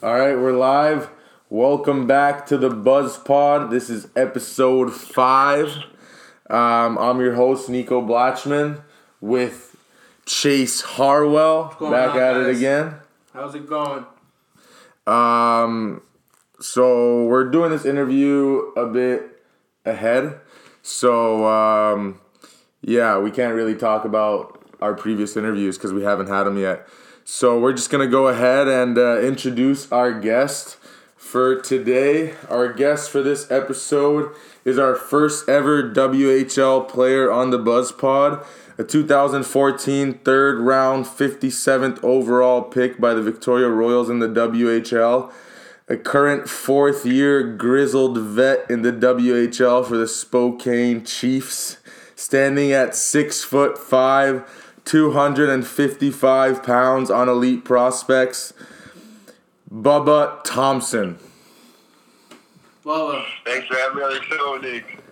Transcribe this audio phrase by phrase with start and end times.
[0.00, 1.10] All right, we're live.
[1.50, 3.72] Welcome back to the Buzz Pod.
[3.72, 5.66] This is episode five.
[6.48, 8.80] Um, I'm your host Nico Blatchman
[9.20, 9.76] with
[10.24, 11.76] Chase Harwell.
[11.80, 12.94] Back on, at it again.
[13.34, 14.06] How's it going?
[15.08, 16.02] Um,
[16.60, 19.42] so we're doing this interview a bit
[19.84, 20.38] ahead.
[20.80, 22.20] So um,
[22.82, 26.86] yeah, we can't really talk about our previous interviews because we haven't had them yet.
[27.30, 30.78] So we're just gonna go ahead and uh, introduce our guest
[31.14, 32.32] for today.
[32.48, 34.34] Our guest for this episode
[34.64, 38.42] is our first ever WHL player on the Buzz Pod,
[38.78, 45.30] a 2014 third round 57th overall pick by the Victoria Royals in the WHL,
[45.86, 51.76] a current fourth year grizzled vet in the WHL for the Spokane Chiefs,
[52.16, 54.50] standing at six foot five,
[54.88, 58.54] 255 pounds on Elite Prospects.
[59.70, 61.18] Bubba Thompson.
[62.84, 65.02] Well, Thanks for having me on the show, Nick.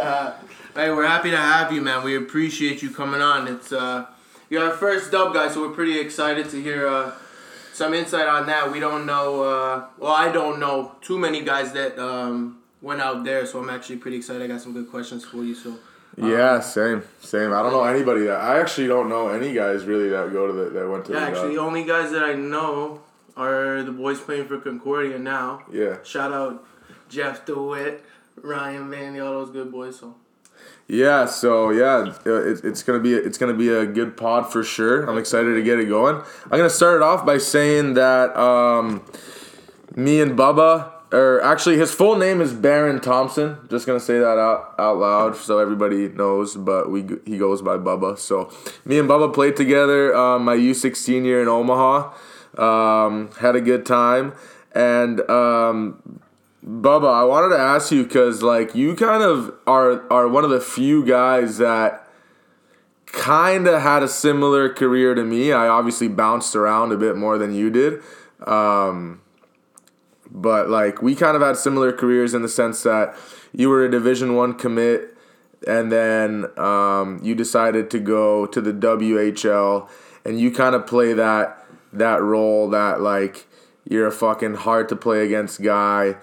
[0.00, 0.32] uh,
[0.74, 2.02] hey, we're happy to have you, man.
[2.02, 3.46] We appreciate you coming on.
[3.48, 4.06] It's uh,
[4.48, 7.12] you're our first dub guy, so we're pretty excited to hear uh,
[7.74, 8.72] some insight on that.
[8.72, 9.42] We don't know.
[9.42, 13.68] Uh, well, I don't know too many guys that um, went out there, so I'm
[13.68, 14.40] actually pretty excited.
[14.40, 15.54] I got some good questions for you.
[15.54, 15.76] So
[16.26, 17.52] Yeah, same, same.
[17.52, 20.52] I don't know anybody that I actually don't know any guys really that go to
[20.52, 23.00] the that went to yeah, the actually, the only guys that I know
[23.36, 25.62] are the boys playing for Concordia now.
[25.72, 26.64] Yeah, Shout out
[27.08, 28.04] Jeff DeWitt,
[28.42, 30.00] Ryan Vandy, all those good boys.
[30.00, 30.16] So.
[30.88, 31.26] yeah.
[31.26, 35.08] So yeah, it, it's gonna be it's gonna be a good pod for sure.
[35.08, 36.16] I'm excited to get it going.
[36.44, 39.04] I'm gonna start it off by saying that um,
[39.94, 43.58] me and Bubba, or actually his full name is Baron Thompson.
[43.68, 46.56] Just gonna say that out out loud so everybody knows.
[46.56, 48.18] But we he goes by Bubba.
[48.18, 48.50] So
[48.84, 52.12] me and Bubba played together um, my U16 year in Omaha.
[52.56, 54.34] Um, had a good time
[54.74, 55.20] and.
[55.28, 56.20] Um,
[56.66, 60.50] Bubba, I wanted to ask you because like you kind of are are one of
[60.50, 62.06] the few guys that
[63.06, 65.52] kind of had a similar career to me.
[65.52, 68.02] I obviously bounced around a bit more than you did,
[68.46, 69.20] um,
[70.30, 73.14] but like we kind of had similar careers in the sense that
[73.52, 75.16] you were a Division One commit,
[75.66, 79.88] and then um, you decided to go to the WHL,
[80.24, 83.46] and you kind of play that that role that like
[83.88, 86.16] you're a fucking hard to play against guy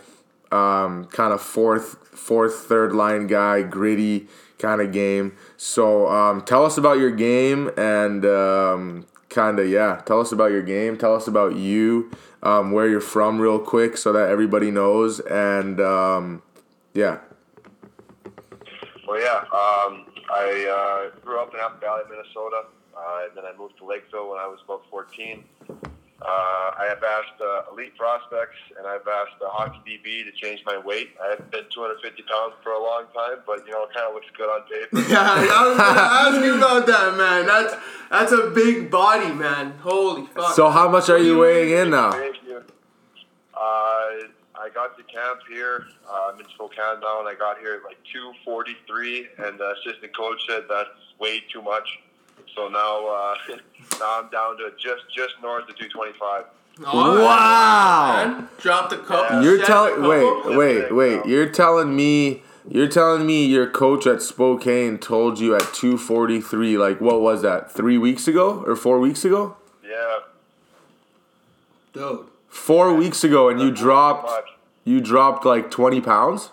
[0.51, 4.27] um, kind of fourth, fourth, third line guy, gritty
[4.57, 5.35] kind of game.
[5.57, 10.51] So um, tell us about your game and um, kind of yeah, tell us about
[10.51, 10.97] your game.
[10.97, 12.09] Tell us about you,
[12.41, 15.19] um, where you're from, real quick, so that everybody knows.
[15.19, 16.41] And um,
[16.93, 17.19] yeah,
[19.05, 22.63] Well, yeah, um, I uh, grew up in Apple Valley, Minnesota,
[22.97, 25.43] uh, and then I moved to Lakeville when I was about 14.
[26.21, 26.25] Uh,
[26.79, 30.77] I have asked uh, elite prospects and I've asked the hockey DB to change my
[30.77, 31.09] weight.
[31.21, 34.13] I haven't been 250 pounds for a long time, but you know, it kind of
[34.13, 35.09] looks good on paper.
[35.11, 37.45] Yeah, I was gonna ask you about that, man.
[37.45, 37.75] That's
[38.09, 39.73] that's a big body, man.
[39.81, 40.55] Holy fuck.
[40.55, 42.11] so how much are you weighing in now?
[42.11, 42.63] Thank you.
[43.53, 45.85] Uh, I got to camp here.
[46.09, 50.15] Uh, I'm in Spokane now, and I got here at like 243, and the assistant
[50.15, 50.89] coach said that's
[51.19, 51.87] way too much.
[52.55, 53.35] So now, uh,
[53.99, 56.45] now I'm down to just just north of 225.
[56.85, 58.25] All Wow.
[58.25, 58.49] man.
[58.59, 59.29] Drop the cup.
[59.29, 59.41] Yeah.
[59.41, 61.25] You're telling the wait, wait, wait.
[61.25, 66.99] You're telling me you're telling me your coach at Spokane told you at 243 like
[66.99, 67.71] what was that?
[67.71, 69.55] 3 weeks ago or 4 weeks ago?
[69.87, 70.19] Yeah.
[71.93, 72.25] Dude.
[72.49, 74.45] 4 weeks ago and you dropped much.
[74.83, 76.49] you dropped like 20 pounds?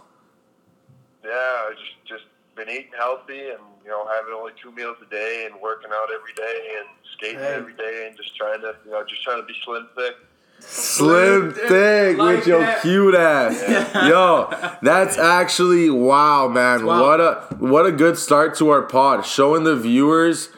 [1.25, 2.25] Yeah, I just just
[2.57, 6.09] been eating healthy and you know having only two meals a day and working out
[6.15, 7.55] every day and skating Hey.
[7.55, 10.15] every day and just trying to you know just trying to be slim thick.
[10.61, 12.83] Slim thick Like with your that.
[12.83, 13.63] cute ass.
[14.09, 14.49] Yo,
[14.83, 16.87] that's actually wow, man.
[16.87, 17.03] Wow.
[17.03, 19.27] What a what a good start to our pod.
[19.27, 20.51] Showing the viewers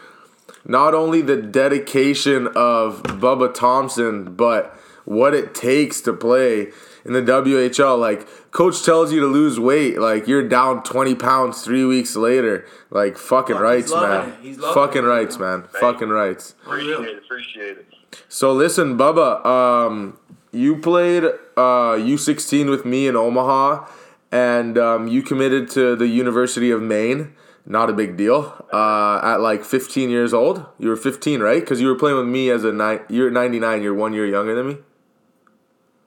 [0.67, 6.69] not only the dedication of Bubba Thompson, but what it takes to play
[7.05, 7.99] in the WHL.
[7.99, 12.65] Like coach tells you to lose weight, like you're down 20 pounds 3 weeks later.
[12.89, 14.29] Like fucking Fuck, he's rights, loving man.
[14.29, 14.35] it.
[14.47, 15.61] He's loving Fucking it, rights, man.
[15.61, 15.69] man.
[15.81, 16.55] Fucking rights.
[16.65, 17.19] Appreciate it.
[17.19, 17.87] Appreciate it.
[18.29, 20.19] So listen, Bubba, um,
[20.53, 23.87] you played uh, U16 with me in Omaha,
[24.31, 27.35] and um, you committed to the University of Maine.
[27.67, 28.67] Not a big deal.
[28.73, 31.61] Uh, at like 15 years old, you were 15, right?
[31.61, 33.01] Because you were playing with me as a nine.
[33.09, 33.83] You're 99.
[33.83, 34.77] You're one year younger than me.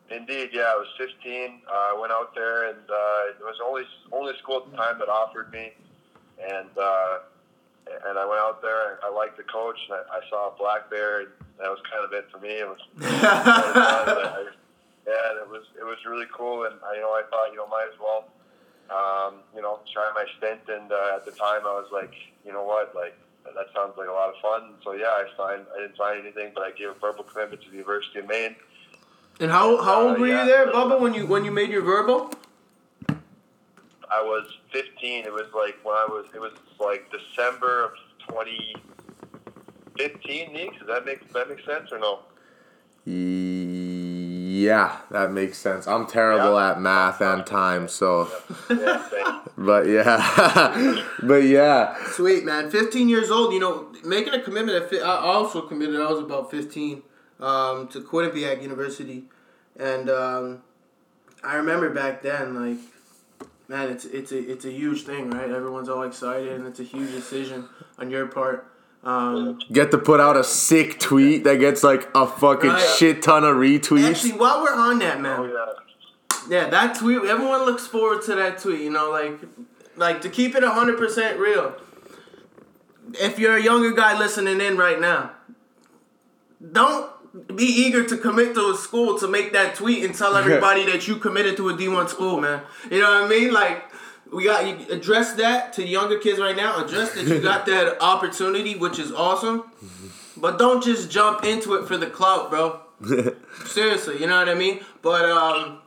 [0.10, 0.72] Indeed, yeah.
[0.72, 1.62] I was 15.
[1.68, 5.00] Uh, I went out there, and uh, it was only only school at the time
[5.00, 5.74] that offered me,
[6.42, 7.20] and uh,
[8.06, 9.00] and I went out there.
[9.04, 12.06] I liked the coach, and I, I saw a black bear, and that was kind
[12.06, 12.60] of it for me.
[12.60, 14.46] It was, it was I,
[15.08, 17.68] yeah, it was it was really cool, and I, you know I thought you know
[17.68, 18.28] might as well
[18.90, 20.62] um, you know try my stint.
[20.68, 22.14] And uh, at the time, I was like,
[22.46, 24.76] you know what, like that sounds like a lot of fun.
[24.84, 25.66] So yeah, I signed.
[25.76, 28.56] I didn't sign anything, but I gave a verbal commitment to the University of Maine.
[29.40, 30.44] And how how old Uh, were yeah.
[30.44, 32.32] you there, Bubba, when you when you made your verbal?
[34.10, 35.26] I was 15.
[35.26, 36.26] It was like when I was.
[36.34, 37.92] It was like December of
[38.30, 40.54] 2015.
[40.54, 42.20] Neeks, does that make does that make sense or no?
[43.06, 45.88] Yeah, that makes sense.
[45.88, 46.72] I'm terrible Yeah.
[46.72, 48.30] at math and time, so.
[48.70, 49.42] Yeah, same.
[49.60, 53.54] But yeah, but yeah, Sweet man, 15 years old.
[53.54, 54.84] You know, making a commitment.
[54.84, 56.00] At fi- I also committed.
[56.00, 57.02] I was about 15
[57.40, 59.26] um, to Quinnipiac University,
[59.80, 60.62] and um,
[61.44, 62.80] I remember back then, like,
[63.68, 65.50] man, it's it's a it's a huge thing, right?
[65.50, 67.68] Everyone's all excited, and it's a huge decision
[68.00, 68.72] on your part.
[69.04, 72.96] Um, get to put out a sick tweet that gets like a fucking Right.
[72.98, 74.10] shit ton of retweets.
[74.10, 75.74] actually, while we're on that, man, Oh yeah.
[76.50, 77.24] Yeah, that tweet.
[77.26, 78.82] Everyone looks forward to that tweet.
[78.82, 79.40] You know, like,
[79.96, 81.76] like to keep it hundred percent real.
[83.14, 85.32] If you're a younger guy listening in right now,
[86.72, 87.10] don't
[87.56, 91.08] be eager to commit to a school to make that tweet and tell everybody that
[91.08, 92.62] you committed to a D one school, man.
[92.90, 93.54] You know what I mean?
[93.54, 93.84] Like,
[94.32, 96.84] we got you address that to younger kids right now.
[96.84, 99.64] Address that you got that opportunity, which is awesome.
[100.36, 102.82] But don't just jump into it for the clout, bro.
[103.66, 104.82] Seriously, you know what I mean?
[105.02, 105.80] But um,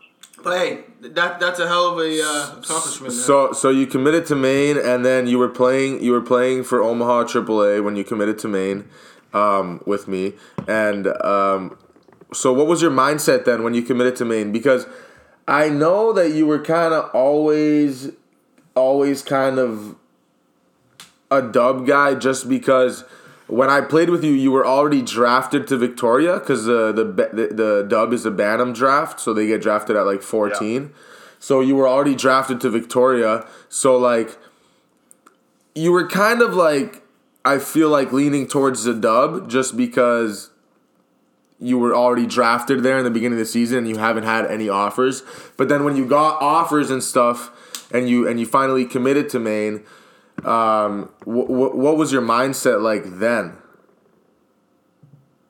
[0.42, 3.14] but hey, that that's a hell of a uh, accomplishment.
[3.14, 3.22] Man.
[3.22, 6.82] So so you committed to Maine, and then you were playing you were playing for
[6.82, 8.88] Omaha AAA when you committed to Maine,
[9.32, 10.34] um, with me,
[10.66, 11.78] and um,
[12.32, 14.52] so what was your mindset then when you committed to Maine?
[14.52, 14.86] Because
[15.46, 18.12] I know that you were kind of always,
[18.74, 19.96] always kind of
[21.30, 23.04] a dub guy, just because.
[23.46, 27.48] When I played with you, you were already drafted to Victoria because uh, the, the
[27.52, 30.92] the dub is a Bantam draft, so they get drafted at like fourteen.
[31.40, 33.44] So you were already drafted to Victoria.
[33.68, 34.38] So like
[35.74, 37.02] you were kind of like
[37.44, 40.50] I feel like leaning towards the dub just because
[41.58, 44.46] you were already drafted there in the beginning of the season and you haven't had
[44.46, 45.22] any offers.
[45.56, 49.38] But then when you got offers and stuff and you and you finally committed to
[49.38, 49.84] Maine,
[50.44, 53.56] um, wh- wh- what was your mindset like then?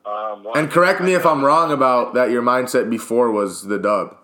[0.05, 2.31] Um, well, And correct me if I'm wrong about that.
[2.31, 4.17] Your mindset before was the dub.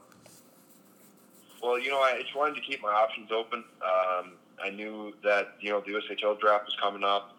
[1.61, 3.63] Well, you know, I just wanted to keep my options open.
[3.81, 7.36] Um, I knew that you know the USHL draft was coming up,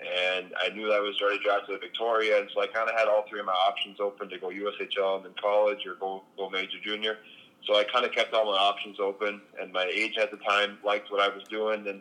[0.00, 2.96] and I knew that I was already drafted to Victoria, and so I kind of
[2.96, 6.22] had all three of my options open to go USHL and then college or go
[6.36, 7.18] go major junior.
[7.66, 10.78] So I kind of kept all my options open, and my age at the time
[10.84, 12.00] liked what I was doing, and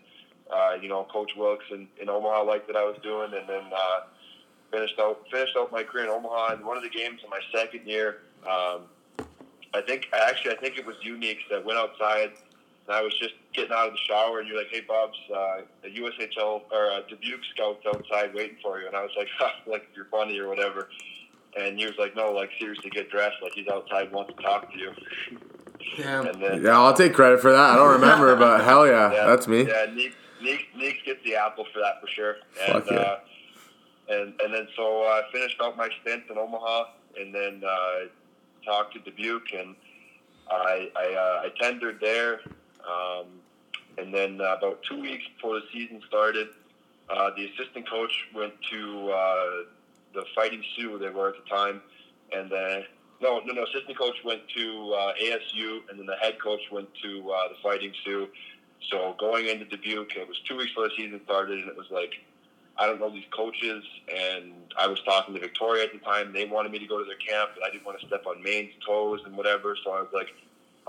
[0.49, 3.63] uh, you know, Coach Wilkes in, in Omaha liked what I was doing, and then
[3.75, 3.99] uh,
[4.71, 6.53] finished out finished out my career in Omaha.
[6.53, 8.21] And one of the games in my second year.
[8.43, 8.83] Um,
[9.73, 12.31] I think actually I think it was Unix that went outside
[12.87, 15.61] and I was just getting out of the shower and you're like, Hey Bob's uh
[15.83, 19.27] a USHL or a Dubuque scouts outside waiting for you and I was like,
[19.67, 20.89] like you're funny or whatever
[21.57, 24.71] and he was like, No, like seriously get dressed, like he's outside wants to talk
[24.71, 24.91] to you.
[25.97, 26.39] Damn.
[26.39, 27.59] Then Yeah, I'll take credit for that.
[27.59, 29.67] I don't remember, but hell yeah, yeah, that's me.
[29.67, 32.35] Yeah, Neek, Neek, Neek gets the apple for that for sure.
[32.61, 32.97] And Fuck yeah.
[32.97, 33.19] uh,
[34.09, 36.85] and and then so I finished out my stint in Omaha,
[37.19, 38.07] and then uh,
[38.65, 39.75] talked to Dubuque, and
[40.49, 42.41] I I, uh, I tendered there.
[42.89, 43.25] Um,
[43.97, 46.47] and then uh, about two weeks before the season started,
[47.09, 49.45] uh, the assistant coach went to uh,
[50.13, 50.97] the Fighting Sioux.
[50.97, 51.81] They were at the time,
[52.31, 52.83] and then
[53.21, 53.63] no, no, no.
[53.63, 57.55] Assistant coach went to uh, ASU, and then the head coach went to uh, the
[57.61, 58.27] Fighting Sioux.
[58.89, 61.87] So going into Dubuque, it was two weeks before the season started, and it was
[61.91, 62.13] like,
[62.77, 66.31] I don't know these coaches, and I was talking to Victoria at the time.
[66.31, 68.41] They wanted me to go to their camp, but I didn't want to step on
[68.41, 69.75] Maine's toes and whatever.
[69.83, 70.29] So I was like,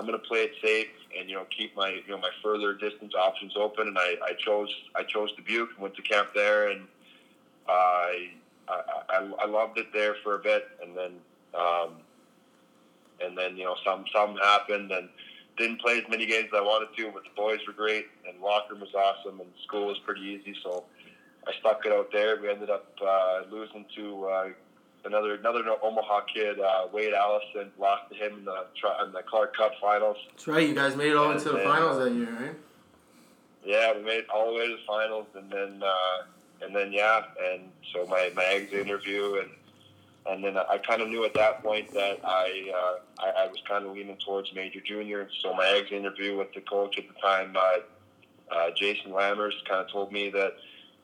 [0.01, 0.89] I'm going to play it safe
[1.19, 3.89] and you know keep my you know my further distance options open.
[3.89, 6.87] And I, I chose I chose Dubuque, and went to camp there, and
[7.69, 8.31] I
[8.67, 11.13] I, I, loved it there for a bit, and then
[11.55, 11.97] um,
[13.21, 15.11] and then you know some some happened and
[15.59, 18.41] didn't play as many games as I wanted to, but the boys were great and
[18.41, 20.57] locker room was awesome and school was pretty easy.
[20.63, 20.85] So
[21.47, 22.41] I stuck it out there.
[22.41, 24.49] We ended up uh, losing to uh,
[25.05, 27.71] another another Omaha kid, uh, Wade Allison.
[27.79, 28.65] Lost to him in the
[29.05, 30.17] in the Clark Cup finals.
[30.31, 30.69] That's right.
[30.69, 32.55] You guys made it all the way to the finals that year, right?
[33.65, 36.93] Yeah, we made it all the way to the finals, and then uh, and then
[36.93, 39.51] yeah, and so my my exit interview and.
[40.27, 43.57] And then I kind of knew at that point that I, uh, I I was
[43.67, 45.31] kind of leaning towards major junior.
[45.41, 49.81] So my exit interview with the coach at the time, uh, uh, Jason Lammers, kind
[49.81, 50.57] of told me that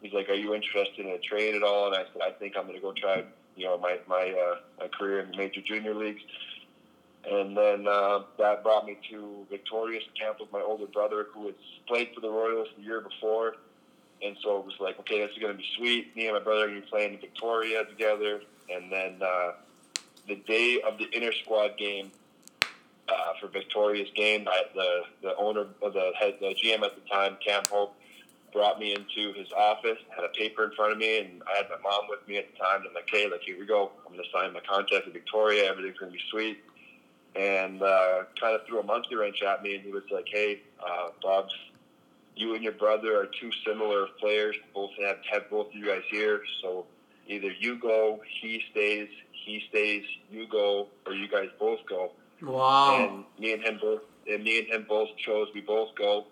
[0.02, 2.58] he's like, "Are you interested in a trade at all?" And I said, "I think
[2.58, 3.24] I'm going to go try,
[3.56, 6.22] you know, my my uh, my career in the major junior leagues."
[7.28, 11.54] And then uh, that brought me to Victoria's camp with my older brother, who had
[11.88, 13.56] played for the Royals the year before.
[14.22, 16.16] And so it was like, okay, this is going to be sweet.
[16.16, 18.42] Me and my brother are going to be playing in Victoria together.
[18.72, 19.52] And then uh,
[20.28, 22.12] the day of the inter squad game
[23.08, 27.36] uh, for Victoria's game, I, the the owner, the head, the GM at the time,
[27.44, 27.94] Cam Hope,
[28.56, 31.66] brought me into his office, had a paper in front of me, and I had
[31.68, 32.80] my mom with me at the time.
[32.80, 33.90] And I'm like, hey, like here we go.
[34.06, 35.70] I'm going to sign my contract with Victoria.
[35.70, 36.64] Everything's going to be sweet.
[37.34, 40.62] And uh, kind of threw a monkey wrench at me, and he was like, hey,
[40.80, 41.52] uh, Bob's
[42.34, 44.56] you and your brother are two similar players.
[44.74, 46.42] Both have have both of you guys here.
[46.62, 46.86] So
[47.26, 52.12] either you go, he stays, he stays, you go, or you guys both go.
[52.42, 52.96] Wow.
[52.96, 55.48] And me and him both, and me and him both chose.
[55.54, 56.26] We both go.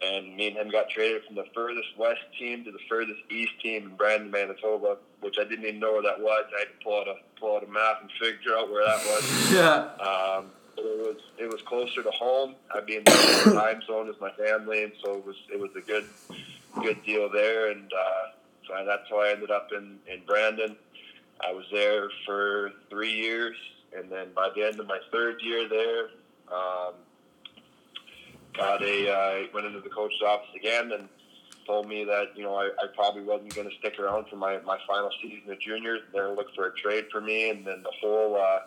[0.00, 3.52] And me and him got traded from the furthest west team to the furthest east
[3.60, 6.44] team in Brandon, Manitoba, which I didn't even know where that was.
[6.54, 9.04] I had to pull out a pull out a map and figure out where that
[9.04, 9.52] was.
[9.52, 9.88] yeah.
[9.98, 12.54] Um, but it was it was closer to home.
[12.72, 15.58] I'd be in the same time zone as my family, and so it was it
[15.58, 16.04] was a good
[16.80, 17.70] good deal there.
[17.72, 18.30] And uh,
[18.66, 20.76] so that's how I ended up in in Brandon.
[21.40, 23.56] I was there for three years,
[23.96, 26.10] and then by the end of my third year there,
[26.52, 26.94] um,
[28.58, 31.08] got a uh, went into the coach's office again and
[31.66, 34.58] told me that you know I, I probably wasn't going to stick around for my,
[34.66, 36.00] my final season of juniors.
[36.12, 38.60] They're going to look for a trade for me, and then the whole uh,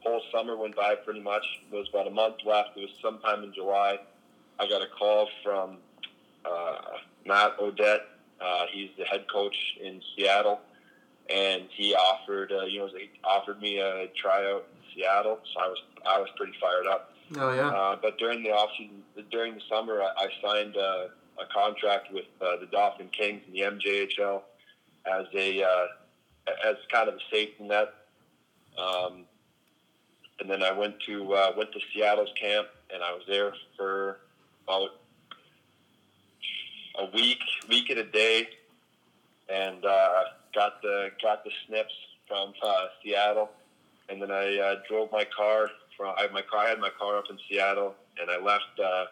[0.00, 1.44] whole summer went by pretty much.
[1.70, 2.76] There was about a month left.
[2.76, 3.98] It was sometime in July.
[4.60, 5.78] I got a call from
[6.44, 6.76] uh,
[7.26, 8.06] Matt O'Dette.
[8.40, 10.60] Uh, he's the head coach in Seattle,
[11.28, 15.38] and he offered uh, you know he offered me a tryout in Seattle.
[15.52, 17.12] So I was I was pretty fired up.
[17.36, 17.68] Oh yeah.
[17.68, 22.24] Uh, but during the offseason, during the summer, I, I signed a, a contract with
[22.40, 24.42] uh, the Dauphin Kings in the MJHL
[25.06, 25.86] as a uh,
[26.66, 27.92] as kind of a safety net.
[28.78, 29.24] Um,
[30.40, 34.20] and then I went to uh, went to Seattle's camp, and I was there for
[34.64, 34.90] about
[36.98, 38.48] a week, week and a day,
[39.48, 40.22] and uh,
[40.54, 41.94] got the got the snips
[42.26, 43.50] from uh, Seattle,
[44.08, 47.18] and then I uh, drove my car from I my car I had my car
[47.18, 49.04] up in Seattle, and I left uh,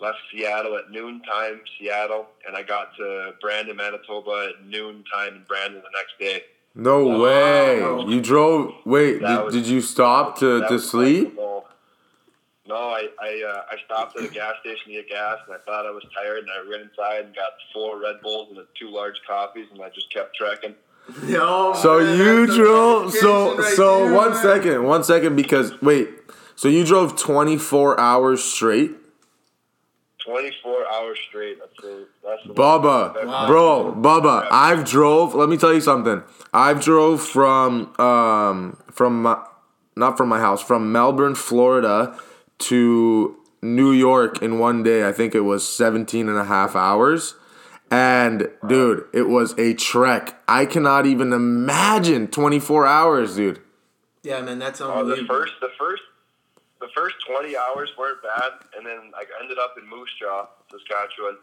[0.00, 5.34] left Seattle at noon time, Seattle, and I got to Brandon, Manitoba at noon time
[5.34, 6.44] in Brandon the next day.
[6.74, 7.18] No Wow.
[8.04, 8.04] way.
[8.14, 8.72] You drove.
[8.86, 11.36] Wait, did, was- did you stop to, to sleep?
[11.36, 15.58] No, I I, uh, I stopped at a gas station to get gas, and I
[15.66, 18.88] thought I was tired, and I ran inside and got four Red Bulls and two
[18.90, 20.76] large coffees, and I just kept trekking.
[21.26, 23.12] Yo, So man, you drove.
[23.12, 24.42] So right so there, one man.
[24.42, 26.08] second, one second, because wait.
[26.56, 28.92] So you drove twenty four hours straight,
[30.24, 31.58] Twenty four hours straight.
[31.58, 33.46] That's the that's the Bubba, Wow.
[33.46, 34.46] bro, Bubba.
[34.50, 35.34] I've drove.
[35.34, 36.22] Let me tell you something.
[36.52, 39.42] I've drove from um from my,
[39.96, 42.16] not from my house from Melbourne, Florida,
[42.58, 45.08] to New York in one day.
[45.08, 47.34] I think it was 17 and a half hours.
[47.90, 50.40] And dude, it was a trek.
[50.46, 53.60] I cannot even imagine 24 hours, dude.
[54.22, 56.02] Yeah, man, that's Oh, the first, the first,
[56.80, 61.36] the first twenty hours weren't bad, and then I ended up in Moose Jaw, Saskatchewan,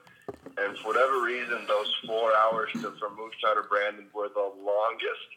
[0.57, 4.51] and for whatever reason, those four hours to, from Moose Jaw to Brandon were the
[4.63, 5.27] longest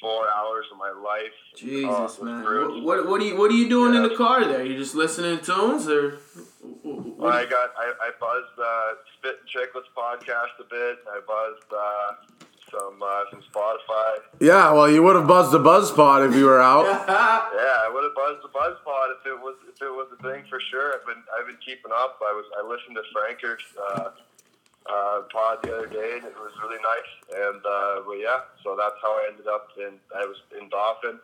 [0.00, 1.32] four hours of my life.
[1.56, 2.42] Jesus, was man.
[2.42, 4.64] What, what what are you what are you doing in the car there?
[4.64, 6.18] You just listening to tunes or?
[6.84, 10.98] Well, I got, I, I buzzed uh, Spit and Chicklets podcast a bit.
[11.06, 12.12] I buzzed uh,
[12.70, 14.24] some uh, some Spotify.
[14.40, 16.86] Yeah, well, you would have buzzed the buzz pod if you were out.
[17.60, 20.44] Yeah, I would have buzzed the BuzzPod if it was if it was a thing
[20.48, 20.94] for sure.
[20.94, 22.18] I've been I've been keeping up.
[22.22, 23.62] I was I listened to Franker's
[24.88, 27.10] uh, pod the other day, and it was really nice.
[27.50, 31.18] And uh, but yeah, so that's how I ended up in I was in Dauphin.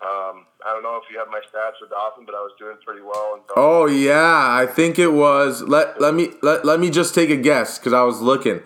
[0.00, 2.76] Um, I don't know if you have my stats for Dauphin, but I was doing
[2.86, 5.62] pretty well in Oh yeah, I think it was.
[5.62, 8.60] Let let me let, let me just take a guess because I was looking.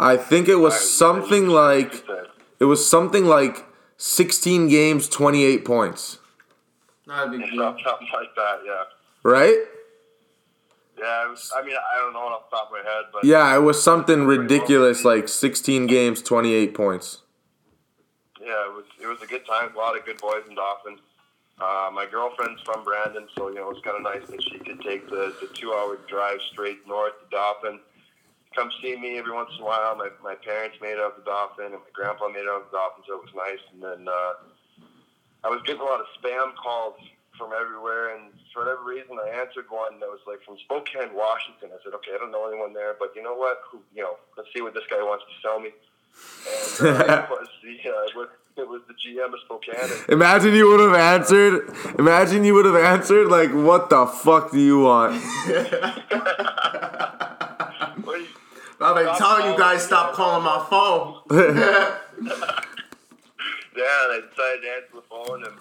[0.00, 2.04] I think it was something like
[2.58, 3.66] it was something like
[3.98, 6.18] 16 games, 28 points,
[7.06, 7.62] Not a big deal.
[7.62, 8.60] something something like that.
[8.64, 8.82] Yeah,
[9.22, 9.58] right?
[10.98, 11.28] Yeah.
[11.28, 13.60] Was, I mean, I don't know off the top of my head, but Yeah, it
[13.60, 17.22] was something ridiculous like 16 games, 28 points.
[18.40, 19.74] yeah, it was it was a good time.
[19.74, 20.98] A lot of good boys in Dauphin.
[21.58, 24.58] Uh, my girlfriend's from Brandon, so you know it was kind of nice that she
[24.58, 27.80] could take the, the two hour drive straight north to Dauphin,
[28.54, 29.96] come see me every once in a while.
[29.96, 32.76] My, my parents made it out to Dauphin, and my grandpa made it out to
[32.76, 33.60] Dauphin, so it was nice.
[33.72, 34.32] And then uh,
[35.44, 36.96] I was getting a lot of spam calls
[37.38, 41.70] from everywhere, and for whatever reason, I answered one that was like from Spokane, Washington.
[41.72, 43.60] I said, okay, I don't know anyone there, but you know what?
[43.70, 45.70] Who, you know, let's see what this guy wants to sell me.
[46.80, 49.90] And uh, it was the uh, with it was the GM of Spokane.
[50.08, 51.70] Imagine you would have answered.
[51.98, 55.66] Imagine you would have answered like, "What the fuck do you want?" you-
[58.78, 61.22] I've been telling you guys stop calling my phone.
[61.30, 61.96] yeah,
[64.04, 65.54] and I decided to answer the phone, and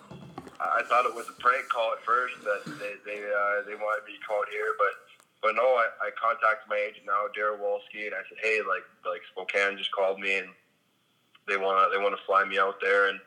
[0.74, 4.06] I thought it was a prank call at first that they they uh, they wanted
[4.08, 4.94] me called here, but
[5.42, 8.86] but no, I, I contacted my agent now, Daryl Wolski, and I said, hey, like
[9.06, 10.50] like Spokane just called me, and
[11.48, 13.20] they wanna they wanna fly me out there and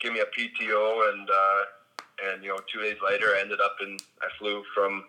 [0.00, 1.60] give me a PTO, and uh,
[2.30, 5.04] and you know two days later I ended up in I flew from.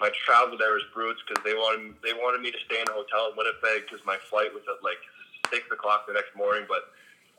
[0.00, 2.96] My travel there was Brutes because they wanted they wanted me to stay in a
[2.96, 4.96] hotel in Winnipeg because my flight was at like
[5.52, 6.88] six o'clock the next morning, but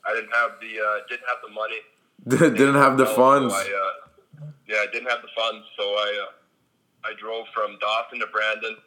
[0.05, 1.81] I didn't have the uh, didn't have the money
[2.28, 3.54] Didn't have the so funds.
[3.54, 8.20] I, uh, yeah, I didn't have the funds, so I uh, I drove from Dauphin
[8.20, 8.78] to Brandon,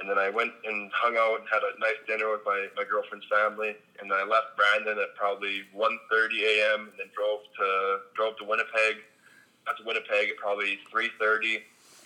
[0.00, 2.84] and then I went and hung out and had a nice dinner with my, my
[2.84, 6.90] girlfriend's family, and then I left Brandon at probably 1.30 a.m.
[6.90, 9.06] and then drove to drove to Winnipeg.
[9.66, 11.62] Got to Winnipeg at probably 3.30, and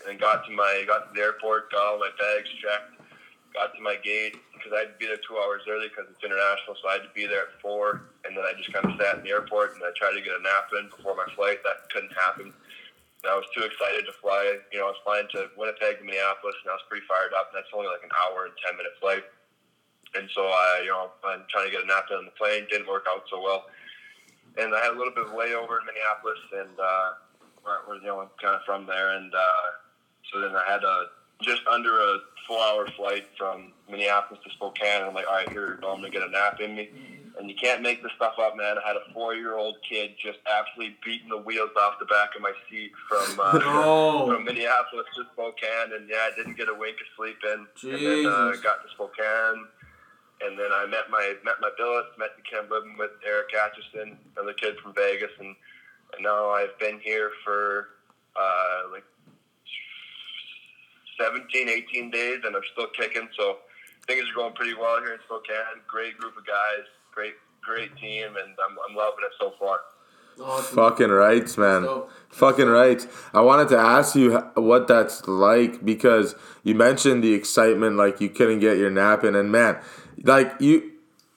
[0.06, 3.01] then got to my got to the airport, got all my bags checked,
[3.54, 6.24] got to my gate because I had to be there two hours early because it's
[6.24, 8.96] international, so I had to be there at four, and then I just kind of
[8.96, 11.60] sat in the airport and I tried to get a nap in before my flight.
[11.66, 12.54] That couldn't happen.
[13.22, 14.58] And I was too excited to fly.
[14.74, 17.54] You know, I was flying to Winnipeg Minneapolis, and I was pretty fired up.
[17.54, 19.22] And that's only like an hour and ten minute flight.
[20.18, 22.66] And so I, you know, I'm trying to get a nap in on the plane.
[22.66, 23.70] Didn't work out so well.
[24.58, 27.10] And I had a little bit of layover in Minneapolis, and uh,
[27.62, 29.14] where, where, you know, kind of from there.
[29.14, 29.66] And uh,
[30.28, 35.02] so then I had a just under a four-hour flight from Minneapolis to Spokane.
[35.02, 36.90] I'm like, all right, here, I'm gonna get a nap in me.
[37.38, 38.76] And you can't make this stuff up, man.
[38.76, 42.52] I had a four-year-old kid just absolutely beating the wheels off the back of my
[42.68, 44.26] seat from uh, No.
[44.28, 47.66] from Minneapolis to Spokane, and yeah, I didn't get a wink of sleep in.
[47.90, 49.64] And then uh, got to Spokane,
[50.42, 54.18] and then I met my met my billets, met the kid living with Eric Atchison,
[54.36, 55.56] another kid from Vegas, and
[56.14, 57.88] and now I've been here for
[58.36, 59.04] uh, like
[61.22, 63.28] 17, 18 days, and I'm still kicking.
[63.38, 63.58] So
[64.06, 65.80] things are going pretty well here in Spokane.
[65.86, 69.78] Great group of guys, great great team, and I'm I'm loving it so far.
[70.42, 70.74] Awesome.
[70.76, 71.82] Fucking rights, man.
[71.82, 73.06] So- Fucking rights.
[73.34, 78.30] I wanted to ask you what that's like because you mentioned the excitement, like you
[78.30, 79.78] couldn't get your nap in, and man,
[80.24, 80.91] like you,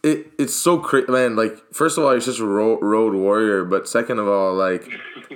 [0.05, 1.35] it it's so crazy, man.
[1.35, 4.87] Like first of all, you're such a road, road warrior, but second of all, like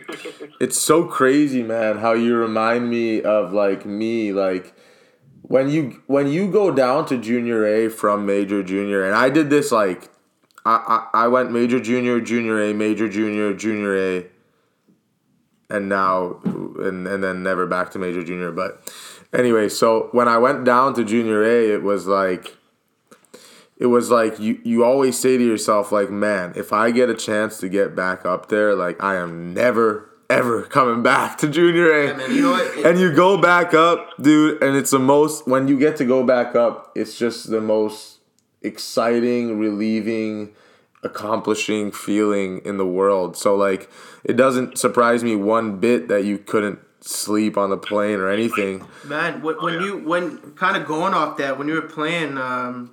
[0.61, 1.97] it's so crazy, man.
[1.97, 4.75] How you remind me of like me, like
[5.41, 9.49] when you when you go down to junior A from major junior, and I did
[9.49, 10.11] this like
[10.65, 14.25] I, I, I went major junior, junior A, major junior, junior A,
[15.71, 18.51] and now and and then never back to major junior.
[18.51, 18.93] But
[19.33, 22.58] anyway, so when I went down to junior A, it was like
[23.79, 27.15] it was like you you always say to yourself like, man, if I get a
[27.15, 31.91] chance to get back up there, like I am never ever coming back to junior
[31.91, 32.07] A.
[32.07, 32.77] Yeah, man, you know what?
[32.77, 36.05] It- and you go back up, dude, and it's the most when you get to
[36.05, 38.19] go back up, it's just the most
[38.61, 40.53] exciting, relieving,
[41.03, 43.37] accomplishing feeling in the world.
[43.37, 43.89] So like
[44.23, 48.85] it doesn't surprise me one bit that you couldn't sleep on the plane or anything.
[49.05, 52.91] Man, when, when you when kind of going off that when you were playing um,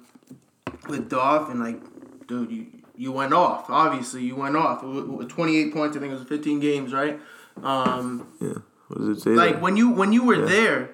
[0.88, 1.80] with Dauphin like,
[2.26, 3.68] dude, you you went off.
[3.68, 4.80] Obviously, you went off.
[5.28, 5.96] Twenty eight points.
[5.96, 7.20] I think it was fifteen games, right?
[7.62, 8.54] Um, Yeah.
[8.88, 9.30] What does it say?
[9.30, 9.60] like there?
[9.60, 10.90] when you when you were there,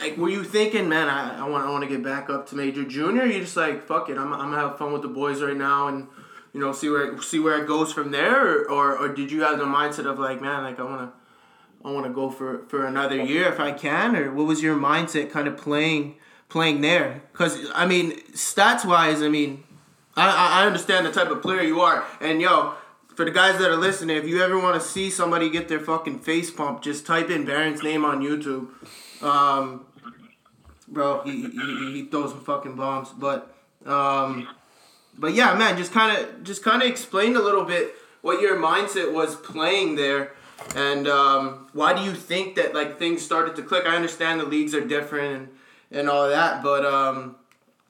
[0.00, 2.56] like were you thinking, man, I, I want I want to get back up to
[2.56, 3.22] major junior?
[3.22, 5.56] Or you just like fuck it, I'm, I'm gonna have fun with the boys right
[5.56, 6.06] now and
[6.52, 9.42] you know see where see where it goes from there, or or, or did you
[9.42, 11.12] have the mindset of like, man, like I wanna
[11.84, 14.76] I want to go for for another year if I can, or what was your
[14.76, 16.16] mindset kind of playing
[16.48, 17.22] playing there?
[17.32, 19.64] Because I mean, stats wise, I mean,
[20.16, 22.74] I- I understand the type of player you are, and yo.
[23.16, 25.78] For the guys that are listening, if you ever want to see somebody get their
[25.78, 28.66] fucking face pumped, just type in Baron's name on YouTube.
[29.22, 29.86] Um,
[30.88, 33.10] bro, he, he, he throws some fucking bombs.
[33.16, 33.54] But
[33.86, 34.48] um,
[35.16, 38.56] but yeah, man, just kind of just kind of explain a little bit what your
[38.56, 40.32] mindset was playing there,
[40.74, 43.84] and um, why do you think that like things started to click?
[43.86, 45.48] I understand the leagues are different and
[45.90, 47.36] and all that, but um,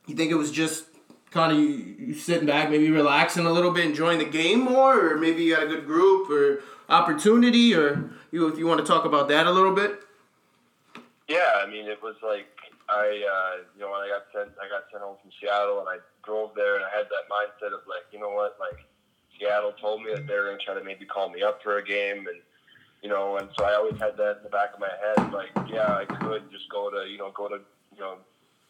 [0.07, 0.85] you think it was just
[1.31, 5.13] kind of you, you sitting back, maybe relaxing a little bit, enjoying the game more,
[5.13, 8.87] or maybe you got a good group or opportunity, or you if you want to
[8.87, 10.01] talk about that a little bit.
[11.29, 12.47] Yeah, I mean, it was like
[12.89, 15.89] I, uh, you know, when I got sent, I got sent home from Seattle, and
[15.89, 18.85] I drove there, and I had that mindset of like, you know what, like
[19.39, 21.85] Seattle told me that they're going to try to maybe call me up for a
[21.85, 22.41] game, and
[23.03, 25.51] you know, and so I always had that in the back of my head, like,
[25.69, 27.61] yeah, I could just go to, you know, go to,
[27.95, 28.17] you know,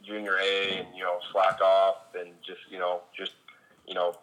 [0.03, 3.33] junior A and you know slack off and just, you know, just,
[3.87, 4.15] you know,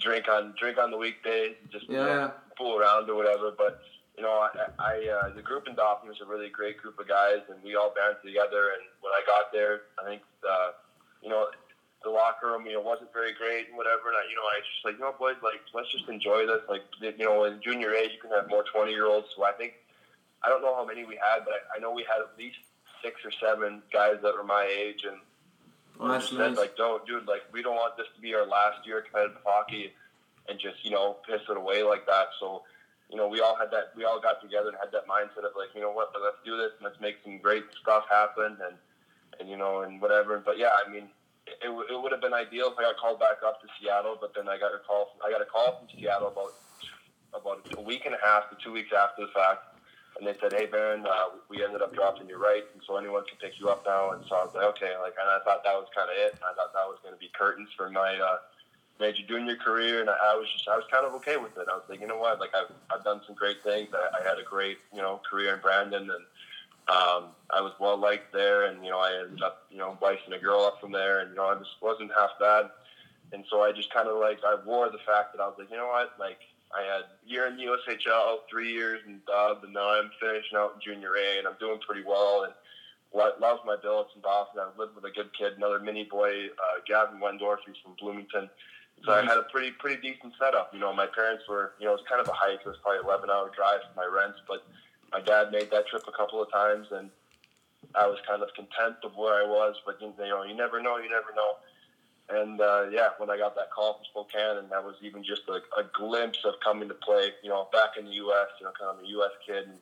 [0.00, 3.50] drink on drink on the weekdays, just you know, fool around or whatever.
[3.56, 3.82] But
[4.16, 7.08] you know, I, I uh, the group in Dauphin was a really great group of
[7.08, 8.72] guys, and we all banded together.
[8.76, 10.72] And when I got there, I think uh,
[11.22, 11.46] you know
[12.04, 14.08] the locker room, you know, wasn't very great and whatever.
[14.08, 16.60] And I, you know, I just like, you know, boys, like let's just enjoy this.
[16.68, 19.28] Like, you know, in junior A, you can have more twenty year olds.
[19.34, 19.74] So I think
[20.42, 22.58] I don't know how many we had, but I, I know we had at least
[23.02, 25.18] six or seven guys that were my age and
[26.00, 26.56] Oh, that's just nice.
[26.56, 29.04] said, like, don't, dude, like, we don't want this to be our last year of
[29.04, 29.92] competitive hockey
[30.48, 32.28] and just, you know, piss it away like that.
[32.40, 32.62] So,
[33.10, 35.52] you know, we all had that, we all got together and had that mindset of,
[35.54, 38.74] like, you know what, let's do this and let's make some great stuff happen and,
[39.38, 40.38] and you know, and whatever.
[40.44, 41.06] But yeah, I mean,
[41.46, 44.16] it, it, it would have been ideal if I got called back up to Seattle,
[44.18, 46.54] but then I got a call, I got a call from Seattle about,
[47.38, 49.71] about a week and a half to two weeks after the fact.
[50.18, 53.24] And they said, "Hey, Baron, uh, we ended up dropping you right, and so anyone
[53.24, 55.64] can pick you up now." And so I was like, "Okay," like, and I thought
[55.64, 56.32] that was kind of it.
[56.34, 58.36] And I thought that was going to be curtains for my uh,
[59.00, 61.66] major junior career, and I, I was just, I was kind of okay with it.
[61.70, 63.88] I was like, you know what, like I've, I've done some great things.
[63.92, 66.24] I, I had a great, you know, career in Brandon, and
[66.88, 70.34] um, I was well liked there, and you know, I ended up, you know, wifing
[70.34, 72.70] a girl up from there, and you know, I just wasn't half bad.
[73.32, 75.70] And so I just kind of like I wore the fact that I was like,
[75.70, 76.40] you know what, like
[76.74, 80.56] I had a year in the USHL, three years in Dub, and now I'm finishing
[80.56, 82.44] out in Junior A, and I'm doing pretty well.
[82.44, 82.52] And
[83.12, 84.60] lo- love my billets in Dauphin.
[84.60, 88.48] I lived with a good kid, another mini boy, uh, Gavin Wendorf, who's from Bloomington.
[89.04, 90.72] So I had a pretty pretty decent setup.
[90.72, 92.60] You know, my parents were, you know, it was kind of a hike.
[92.60, 94.64] It was probably 11 hour drive for my rents, but
[95.10, 97.10] my dad made that trip a couple of times, and
[97.96, 99.74] I was kind of content of where I was.
[99.84, 100.98] But you know, you never know.
[100.98, 101.58] You never know.
[102.28, 105.42] And uh, yeah, when I got that call from Spokane, and that was even just
[105.48, 108.72] a, a glimpse of coming to play, you know, back in the U.S., you know,
[108.78, 109.32] kind of a U.S.
[109.46, 109.78] kid, and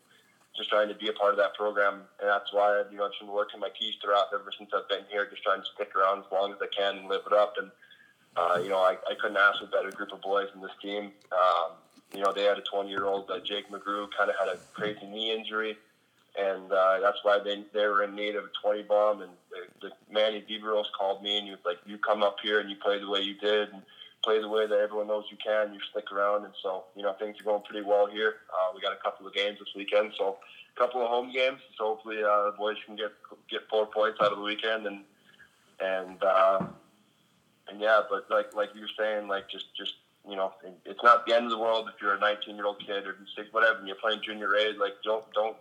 [0.56, 2.02] just trying to be a part of that program.
[2.18, 4.88] And that's why I've, you know, I've been working my keys throughout ever since I've
[4.88, 7.32] been here, just trying to stick around as long as I can and live it
[7.32, 7.54] up.
[7.58, 7.70] And,
[8.36, 10.74] uh, you know, I, I couldn't ask for a better group of boys in this
[10.82, 11.12] team.
[11.30, 11.78] Um,
[12.14, 14.58] you know, they had a 20 year old, uh, Jake McGrew, kind of had a
[14.74, 15.76] crazy knee injury.
[16.38, 19.22] And uh, that's why they, they were in need of a 20 bomb.
[19.22, 22.60] And the, the Manny Viveiros called me and he was like, you come up here
[22.60, 23.82] and you play the way you did and
[24.22, 25.74] play the way that everyone knows you can.
[25.74, 26.44] You stick around.
[26.44, 28.34] And so, you know, things are going pretty well here.
[28.52, 30.12] Uh, we got a couple of games this weekend.
[30.16, 30.38] So
[30.76, 31.60] a couple of home games.
[31.76, 33.10] So hopefully uh, the boys can get
[33.50, 34.86] get four points out of the weekend.
[34.86, 35.00] And,
[35.80, 36.66] and, uh,
[37.68, 39.94] and yeah, but like, like you were saying, like just, just,
[40.28, 40.52] you know,
[40.84, 43.16] it's not the end of the world if you're a 19 year old kid or
[43.34, 44.78] six, whatever, and you're playing junior A.
[44.78, 45.56] Like, don't, don't,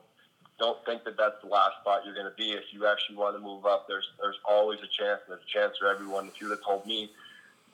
[0.59, 2.51] don't think that that's the last spot you're going to be.
[2.51, 5.21] If you actually want to move up, there's there's always a chance.
[5.27, 6.27] There's a chance for everyone.
[6.27, 7.11] If you would have told me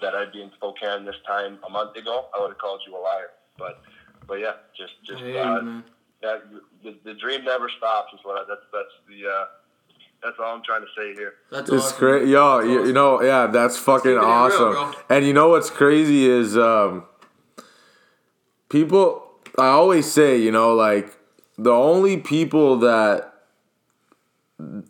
[0.02, 2.96] that I'd be in Spokane this time a month ago, I would have called you
[2.96, 3.32] a liar.
[3.58, 3.82] But
[4.28, 5.82] but yeah, just just Hey, uh,
[6.22, 6.44] that
[6.84, 8.14] the, the dream never stops.
[8.14, 9.46] Is what I, that's that's the uh,
[10.24, 11.34] that's all I'm trying to say here.
[11.52, 12.00] That's It's awesome.
[12.00, 12.58] great, yo.
[12.58, 14.96] That's You, you know, yeah, that's fucking keeping it real, awesome.
[15.10, 17.06] and you know what's crazy is um,
[18.70, 19.24] people.
[19.58, 21.15] I always say, you know, like
[21.58, 23.34] the only people that,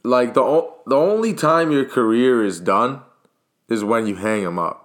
[0.04, 3.02] like the the only time your career is done,
[3.70, 4.82] is when you hang them up.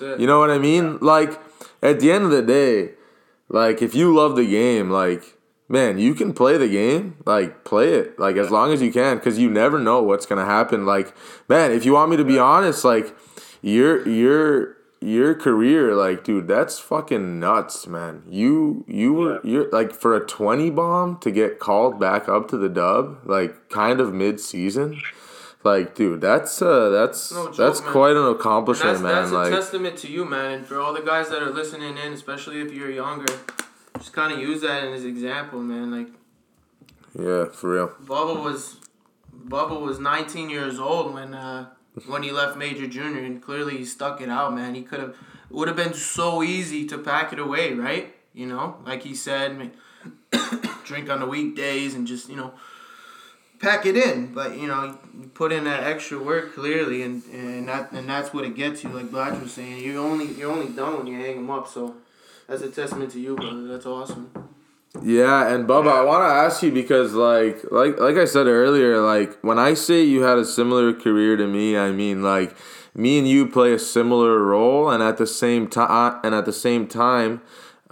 [0.00, 0.98] You know what I mean?
[0.98, 1.40] Like
[1.82, 2.94] at the end of the day,
[3.48, 7.94] like if you love the game, like man, you can play the game, like play
[7.94, 10.84] it, like as long as you can, because you never know what's gonna happen.
[10.84, 11.14] Like
[11.48, 13.16] man, if you want me to be honest, like
[13.62, 18.22] your your your career, like dude, that's fucking nuts, man.
[18.28, 22.56] You you were you're like for a twenty bomb to get called back up to
[22.56, 25.00] the dub, like kind of mid season.
[25.64, 27.92] Like, dude, that's uh, that's No joke, that's man.
[27.92, 29.14] quite an accomplishment, that's, man.
[29.14, 31.96] that's a like, testament to you, man, and for all the guys that are listening
[31.98, 33.32] in, especially if you're younger.
[33.98, 35.90] Just kind of use that as example, man.
[35.92, 36.08] Like
[37.18, 37.88] yeah, for real.
[38.04, 38.76] Bubba was,
[39.46, 41.68] Bubba was 19 years old when uh,
[42.06, 44.74] when he left Major Junior, and clearly he stuck it out, man.
[44.74, 45.16] He could have,
[45.50, 48.14] would have been so easy to pack it away, right?
[48.32, 49.72] You know, like he said,
[50.84, 52.54] drink on the weekdays and just you know
[53.58, 54.32] pack it in.
[54.32, 58.32] But you know, you put in that extra work clearly, and and that and that's
[58.32, 58.90] what it gets you.
[58.90, 61.68] Like Blatch was saying, you're only you're only done when you hang them up.
[61.68, 61.96] So
[62.46, 63.66] that's a testament to you, brother.
[63.66, 64.30] That's awesome.
[65.00, 69.00] Yeah, and Bubba, I want to ask you because, like, like, like I said earlier,
[69.00, 72.54] like when I say you had a similar career to me, I mean like
[72.94, 76.52] me and you play a similar role, and at the same time, and at the
[76.52, 77.40] same time,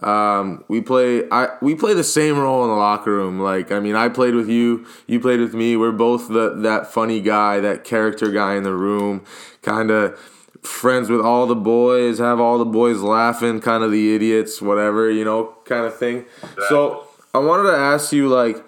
[0.03, 3.41] um, we play I we play the same role in the locker room.
[3.41, 5.79] Like, I mean, I played with you, you played with me.
[5.79, 9.25] We're both the that funny guy, that character guy in the room,
[9.63, 10.19] kind of
[10.62, 15.11] friends with all the boys, have all the boys laughing, kind of the idiots, whatever,
[15.11, 16.27] you know, kind of thing.
[16.68, 18.62] So I wanted to ask you like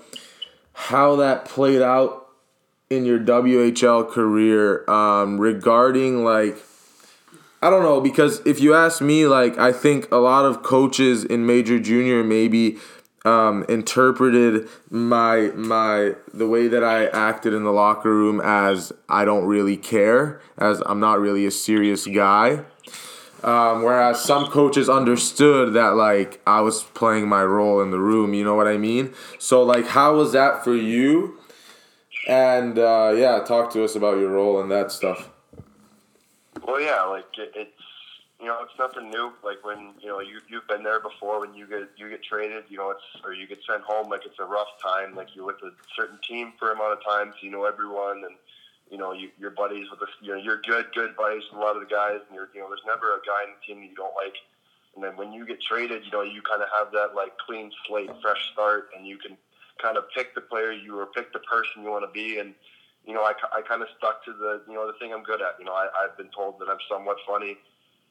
[0.72, 2.28] how that played out
[2.90, 6.57] in your WHL career um, regarding like
[7.62, 11.24] I don't know because if you ask me, like I think a lot of coaches
[11.24, 12.78] in major junior maybe
[13.24, 19.24] um, interpreted my my the way that I acted in the locker room as I
[19.24, 22.64] don't really care, as I'm not really a serious guy.
[23.44, 28.35] Um, whereas some coaches understood that like I was playing my role in the room,
[28.35, 29.12] you know what I mean?
[29.38, 31.38] So like, how was that for you?
[32.28, 35.28] And uh, yeah, talk to us about your role and that stuff.
[36.64, 37.82] Well, yeah, like it, it's
[38.42, 39.33] you know it's nothing new.
[39.44, 41.40] Like when you know you you've been there before.
[41.40, 44.11] When you get you get traded, you know it's or you get sent home.
[44.11, 45.14] Like it's a rough time.
[45.14, 48.24] Like you're with a certain team for a amount of time, so you know everyone
[48.26, 48.37] and.
[48.90, 51.64] You know, you, your buddies with the, you know, you're good, good buddies with a
[51.64, 53.81] lot of the guys, and you're, you know, there's never a guy in the team
[53.81, 54.37] that you don't like.
[54.94, 57.72] And then when you get traded, you know, you kind of have that like clean
[57.87, 59.38] slate, fresh start, and you can
[59.81, 62.38] kind of pick the player you or pick the person you want to be.
[62.38, 62.52] And
[63.07, 65.42] you know, I, I kind of stuck to the, you know, the thing I'm good
[65.42, 65.57] at.
[65.59, 67.57] You know, I, I've been told that I'm somewhat funny,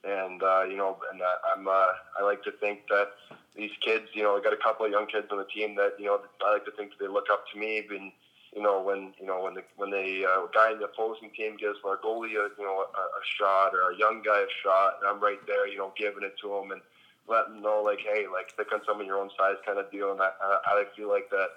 [0.03, 1.21] and uh, you know, and
[1.55, 3.11] I'm, uh, I like to think that
[3.55, 5.93] these kids, you know, I got a couple of young kids on the team that,
[5.99, 7.85] you know, I like to think that they look up to me.
[7.89, 8.11] And
[8.55, 11.57] you know, when you know when the when the uh, guy in the opposing team
[11.57, 14.95] gives our goalie a, you know, a, a shot or a young guy a shot,
[14.99, 16.81] and I'm right there, you know, giving it to him and
[17.27, 20.11] letting them know, like, hey, like, pick on someone your own size kind of deal.
[20.11, 20.31] And I,
[20.65, 21.47] I feel like that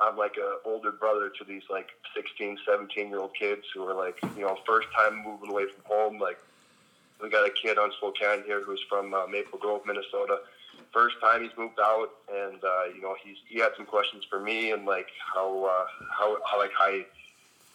[0.00, 3.94] I'm like an older brother to these like 16, 17 year old kids who are
[3.94, 6.18] like, you know, first time moving away from home.
[6.18, 6.38] Like,
[7.24, 10.38] we got a kid on Spokane here who's from uh, Maple Grove, Minnesota.
[10.92, 14.38] First time he's moved out, and uh, you know, he's he had some questions for
[14.38, 16.72] me and like how uh, how how like.
[16.78, 17.06] I,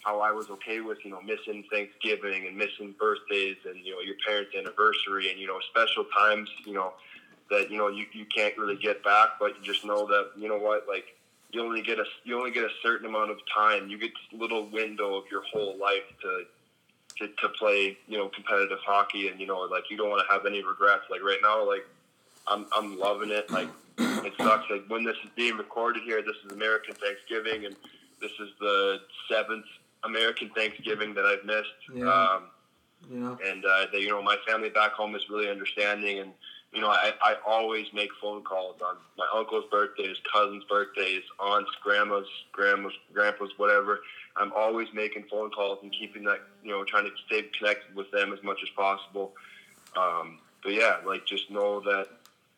[0.02, 4.00] how I was okay with, you know, missing Thanksgiving and missing birthdays and, you know,
[4.00, 6.94] your parents' anniversary and, you know, special times, you know,
[7.50, 10.48] that, you know, you, you can't really get back, but you just know that, you
[10.48, 11.04] know what, like,
[11.52, 13.88] you only get a you only get a certain amount of time.
[13.88, 16.44] You get this little window of your whole life to
[17.20, 20.32] to, to play, you know, competitive hockey, and you know, like you don't want to
[20.32, 21.04] have any regrets.
[21.10, 21.86] Like right now, like
[22.46, 23.50] I'm I'm loving it.
[23.50, 24.68] Like it sucks.
[24.70, 27.76] Like when this is being recorded here, this is American Thanksgiving, and
[28.20, 29.66] this is the seventh
[30.02, 31.68] American Thanksgiving that I've missed.
[31.94, 32.10] Yeah.
[32.12, 32.42] Um,
[33.10, 33.36] Yeah.
[33.50, 36.32] and uh, they, you know my family back home is really understanding and
[36.72, 41.70] you know I, I always make phone calls on my uncle's birthdays cousins birthdays aunts
[41.82, 44.00] grandmas grandmas grandpas whatever
[44.36, 48.10] i'm always making phone calls and keeping that you know trying to stay connected with
[48.10, 49.32] them as much as possible
[49.96, 52.08] um, but yeah like just know that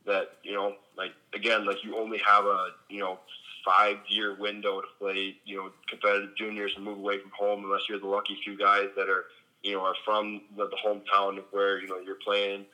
[0.05, 3.19] that you know like again like you only have a you know
[3.65, 7.89] five year window to play you know competitive juniors and move away from home unless
[7.89, 9.25] you're the lucky few guys that are
[9.63, 12.65] you know, are from the, the hometown of where, you know, you're playing.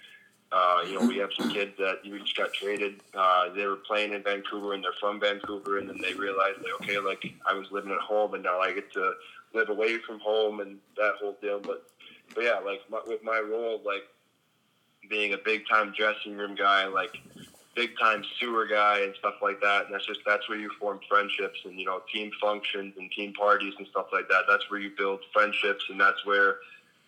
[0.51, 3.03] Uh, you know, we have some kids that you just got traded.
[3.15, 6.73] Uh, they were playing in Vancouver and they're from Vancouver and then they realized like,
[6.81, 9.13] okay, like I was living at home and now I get to
[9.53, 11.61] live away from home and that whole deal.
[11.61, 11.85] But,
[12.35, 14.05] but yeah, like my, with my role, like
[15.11, 17.19] being a big time dressing room guy, like
[17.75, 19.85] big time sewer guy and stuff like that.
[19.85, 23.35] And that's just, that's where you form friendships and, you know, team functions and team
[23.35, 24.45] parties and stuff like that.
[24.49, 26.57] That's where you build friendships and that's where,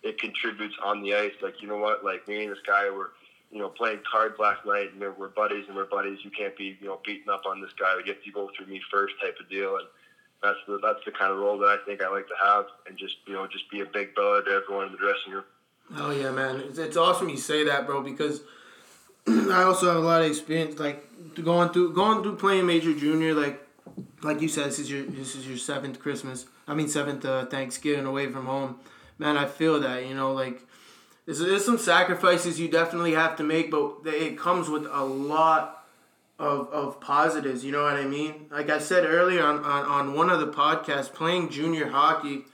[0.03, 1.33] it contributes on the ice.
[1.43, 2.03] Like, you know what?
[2.03, 3.11] Like me and this guy were,
[3.51, 6.19] you know, playing cards last night, and we're, buddies, and we're buddies.
[6.23, 7.93] You can't be, you know, beating up on this guy.
[8.05, 9.75] You have to go through me first, type of deal.
[9.75, 9.87] And
[10.41, 12.97] that's the that's the kind of role that I think I like to have, and
[12.97, 15.43] just you know, just be a big brother to everyone in the dressing room.
[15.97, 16.61] Oh yeah, man!
[16.61, 18.01] It's, it's awesome you say that, bro.
[18.01, 18.41] Because
[19.27, 23.33] I also have a lot of experience, like going through going through playing major junior.
[23.33, 23.61] Like,
[24.23, 26.45] like you said, this is your this is your seventh Christmas.
[26.67, 28.79] I mean, seventh uh, Thanksgiving away from home.
[29.19, 30.07] Man, I feel that.
[30.07, 30.61] You know, like
[31.25, 35.85] there's, there's some sacrifices you definitely have to make, but it comes with a lot
[36.39, 37.63] of, of positives.
[37.63, 38.47] You know what I mean?
[38.51, 42.45] Like I said earlier on, on, on one of the podcasts, playing junior hockey,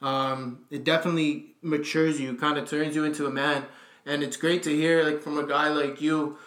[0.00, 3.64] um, it definitely matures you, kind of turns you into a man.
[4.06, 6.38] And it's great to hear like from a guy like you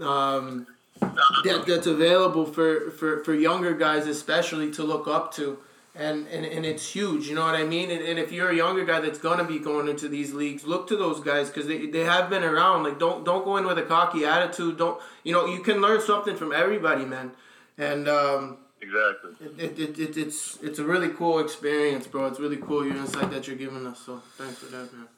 [0.00, 0.66] um,
[1.00, 5.58] that, that's available for, for, for younger guys especially to look up to.
[5.92, 7.90] And, and, and it's huge, you know what I mean?
[7.90, 10.86] And, and if you're a younger guy that's gonna be going into these leagues, look
[10.86, 12.84] to those guys because they, they have been around.
[12.84, 14.78] Like don't don't go in with a cocky attitude.
[14.78, 17.32] Don't you know you can learn something from everybody, man.
[17.76, 19.32] And um, Exactly.
[19.58, 22.26] it, it, it, it's it's a really cool experience, bro.
[22.26, 23.98] It's really cool your insight that you're giving us.
[23.98, 25.08] So thanks for that, man.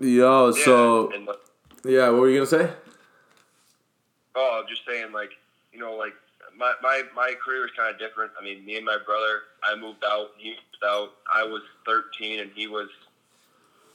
[0.00, 1.34] Yo, Yeah, so and, uh,
[1.84, 2.72] yeah, what were you gonna say?
[4.34, 5.30] Oh, I'm just saying, like,
[5.72, 6.14] you know, like
[6.56, 8.32] my my, my career is kind of different.
[8.40, 10.30] I mean, me and my brother, I moved out.
[10.36, 11.10] He moved out.
[11.32, 12.88] I was 13, and he was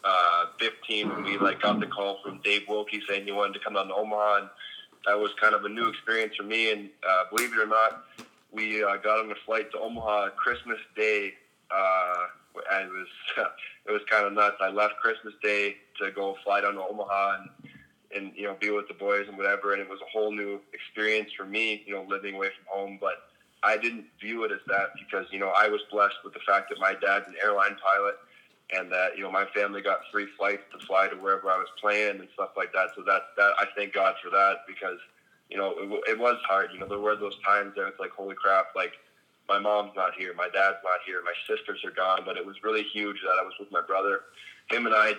[0.04, 3.60] uh, 15 when we like got the call from Dave Wilkie saying he wanted to
[3.60, 4.50] come down to Omaha, and
[5.08, 6.72] that was kind of a new experience for me.
[6.72, 8.06] And uh, believe it or not,
[8.52, 11.34] we uh, got on a flight to Omaha Christmas Day
[11.72, 12.28] Uh,
[12.72, 13.08] and it was
[13.88, 14.58] it was kind of nuts.
[14.62, 17.50] I left Christmas Day to go fly down to Omaha and
[18.16, 20.60] and you know be with the boys and whatever, and it was a whole new
[20.74, 21.84] experience for me.
[21.86, 23.24] You know, living away from home, but
[23.64, 26.70] I didn't view it as that because you know I was blessed with the fact
[26.70, 28.16] that my dad's an airline pilot
[28.74, 31.68] and that you know my family got free flights to fly to wherever I was
[31.80, 32.90] playing and stuff like that.
[32.96, 35.00] So that that I thank God for that because
[35.50, 36.70] you know it, it was hard.
[36.74, 38.94] You know there were those times that it's like holy crap, like
[39.48, 42.22] my mom's not here, my dad's not here, my sisters are gone.
[42.26, 44.22] But it was really huge that I was with my brother.
[44.70, 45.14] Him and I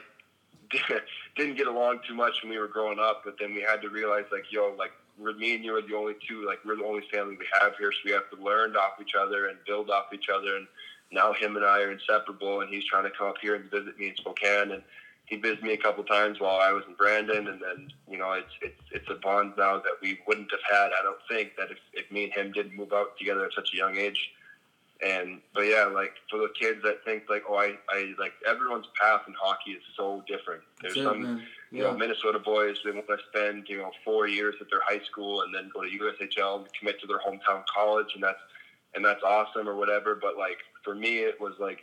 [1.37, 3.88] didn't get along too much when we were growing up, but then we had to
[3.88, 6.85] realize like yo like we're me and you are the only two like we're the
[6.85, 9.90] only family we have here, so we have to learn off each other and build
[9.90, 10.66] off each other and
[11.12, 13.98] now him and I are inseparable, and he's trying to come up here and visit
[13.98, 14.83] me in Spokane, and
[15.26, 18.33] he visited me a couple times while I was in Brandon, and then you know
[18.33, 20.90] it's it's it's a bond now that we wouldn't have had.
[20.98, 23.70] I don't think that if, if me and him didn't move out together at such
[23.72, 24.31] a young age,
[25.05, 28.87] and but yeah, like for the kids that think like oh I I like everyone's
[29.01, 30.63] path in hockey is so different.
[30.83, 31.23] There's some.
[31.23, 31.43] Man.
[31.73, 35.05] You know, Minnesota boys, they want to spend, you know, four years at their high
[35.05, 38.07] school and then go to USHL and commit to their hometown college.
[38.15, 38.39] And that's,
[38.95, 40.15] and that's awesome or whatever.
[40.15, 41.83] But like for me, it was like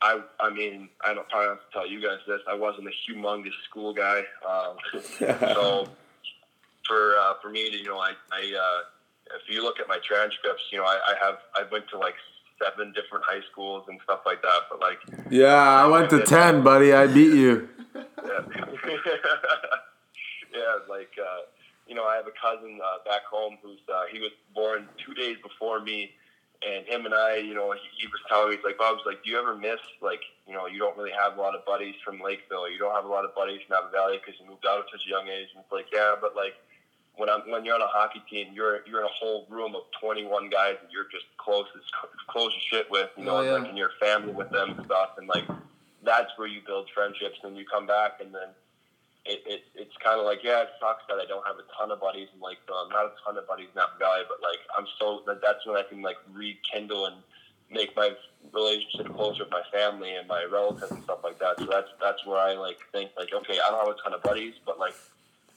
[0.00, 2.40] I I mean I don't probably have to tell you guys this.
[2.48, 4.76] I wasn't a humongous school guy, um,
[5.18, 5.88] so
[6.86, 9.98] for uh, for me to you know I I uh, if you look at my
[10.02, 12.14] transcripts, you know I, I have I went to like
[12.62, 14.60] seven different high schools and stuff like that.
[14.70, 14.98] But like
[15.30, 16.92] yeah, I went to ten, buddy.
[16.92, 17.68] I beat you.
[17.94, 18.02] yeah,
[20.52, 21.12] yeah, like.
[21.20, 21.42] Uh,
[21.88, 25.14] you know, I have a cousin uh, back home who's uh, he was born two
[25.14, 26.12] days before me,
[26.62, 29.22] and him and I, you know, he, he was telling me, he's like, Bob's like,
[29.22, 31.94] do you ever miss, like, you know, you don't really have a lot of buddies
[32.04, 32.68] from Lakeville.
[32.68, 34.90] You don't have a lot of buddies from Napa Valley because you moved out at
[34.90, 35.48] such a young age.
[35.54, 36.58] And it's like, yeah, but like,
[37.18, 39.82] when I'm when you're on a hockey team, you're you're in a whole room of
[40.00, 41.82] 21 guys that you're just close as
[42.28, 43.52] close as shit with, you know, oh, yeah.
[43.52, 45.44] like, in you're family with them and stuff, and like,
[46.04, 47.38] that's where you build friendships.
[47.42, 48.48] And you come back, and then
[49.26, 51.90] it, it it's kind of like yeah, it sucks that I don't have a ton
[51.90, 54.86] of buddies and like um, not a ton of buddies in Valley, but like I'm
[54.98, 57.16] so that that's when I can like rekindle and
[57.70, 58.12] make my
[58.54, 61.58] relationship closer with my family and my relatives and stuff like that.
[61.58, 64.22] So that's that's where I like think like okay, I don't have a ton of
[64.22, 64.94] buddies, but like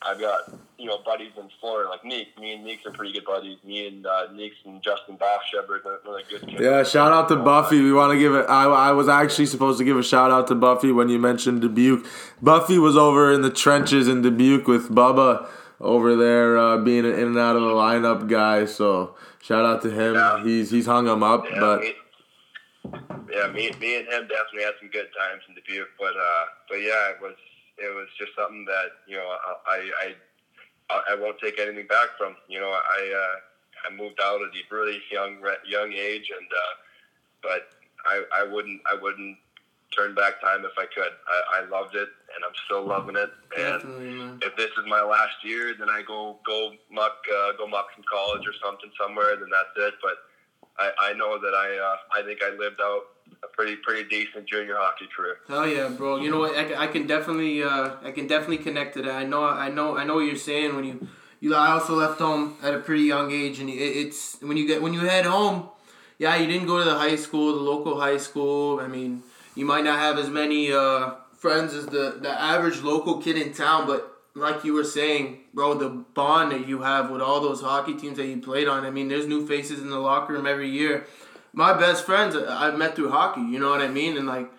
[0.04, 2.40] I've got you know buddies in Florida like Neek.
[2.40, 3.58] Me and Neeks are pretty good buddies.
[3.64, 6.60] Me and uh, Neeks and Justin Bashevard are really good.
[6.60, 7.82] Yeah, shout out to Buffy.
[7.82, 8.46] We want to give it.
[8.50, 11.62] I, I was actually supposed to give a shout out to Buffy when you mentioned
[11.62, 12.06] Dubuque.
[12.42, 15.48] Buffy was over in the trenches in Dubuque with Bubba
[15.80, 18.66] over there, uh, being an in and out of the lineup guy.
[18.66, 20.16] So shout out to him.
[20.16, 20.44] Yeah.
[20.44, 21.82] He's he's hung him up, yeah, but.
[21.82, 21.94] Me,
[23.32, 26.78] yeah, me, me and him definitely had some good times in Dubuque, but uh, but
[26.78, 27.36] yeah, it was
[27.82, 29.36] it was just something that you know
[29.68, 30.16] I
[30.90, 32.36] I I won't take anything back from.
[32.48, 36.74] You know I uh, I moved out at a really young young age, and uh,
[37.42, 37.70] but
[38.06, 39.38] I I wouldn't I wouldn't
[39.96, 41.12] turn back time if I could.
[41.28, 43.30] I, I loved it, and I'm still loving it.
[43.58, 47.88] And if this is my last year, then I go go muck uh, go muck
[47.96, 49.36] some college or something somewhere.
[49.36, 49.96] Then that's it.
[50.02, 50.18] But
[50.80, 53.04] I, I know that I uh, I think I lived out
[53.44, 55.38] a pretty pretty decent junior hockey career.
[55.48, 56.18] Hell yeah, bro!
[56.18, 56.56] You know what?
[56.56, 59.16] I, I can definitely uh, I can definitely connect to that.
[59.16, 61.08] I know I know I know what you're saying when you
[61.40, 61.56] you.
[61.56, 64.82] I also left home at a pretty young age, and it, it's when you get
[64.82, 65.70] when you head home.
[66.18, 68.80] Yeah, you didn't go to the high school, the local high school.
[68.80, 69.24] I mean,
[69.56, 73.54] you might not have as many uh, friends as the the average local kid in
[73.54, 77.62] town, but like you were saying, bro, the bond that you have with all those
[77.62, 78.86] hockey teams that you played on.
[78.86, 81.06] I mean, there's new faces in the locker room every year
[81.54, 83.42] my best friends I've met through hockey.
[83.42, 84.18] You know what I mean?
[84.18, 84.52] And like,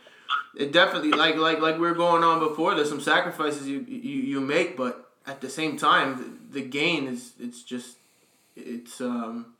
[0.56, 2.74] it definitely like like like we are going on before.
[2.74, 7.06] There's some sacrifices you you, you make, but at the same time, the, the gain
[7.06, 7.96] is it's just
[8.56, 9.54] it's um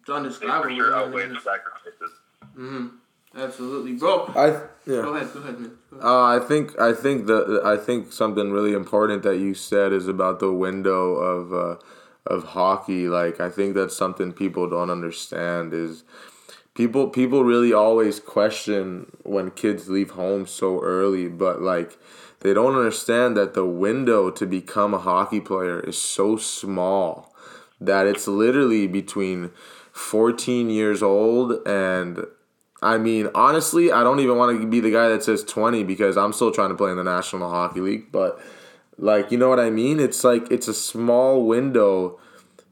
[0.00, 0.74] it's undescribable.
[0.74, 2.12] Sure outweigh the sacrifices.
[2.56, 2.86] Mm-hmm.
[3.36, 4.26] Absolutely, bro.
[4.34, 4.46] I
[4.86, 5.02] yeah.
[5.02, 5.32] Go ahead.
[5.32, 5.78] Go ahead, man.
[5.90, 6.06] Go ahead.
[6.06, 10.08] Uh, I think I think the I think something really important that you said is
[10.08, 11.76] about the window of uh,
[12.26, 13.08] of hockey.
[13.08, 16.02] Like I think that's something people don't understand is
[16.74, 21.98] people people really always question when kids leave home so early, but like
[22.40, 27.34] they don't understand that the window to become a hockey player is so small
[27.80, 29.50] that it's literally between
[29.92, 32.24] 14 years old and
[32.82, 36.16] I mean, honestly, I don't even want to be the guy that says 20 because
[36.16, 38.40] I'm still trying to play in the National Hockey League, but
[38.96, 40.00] like, you know what I mean?
[40.00, 42.18] It's like it's a small window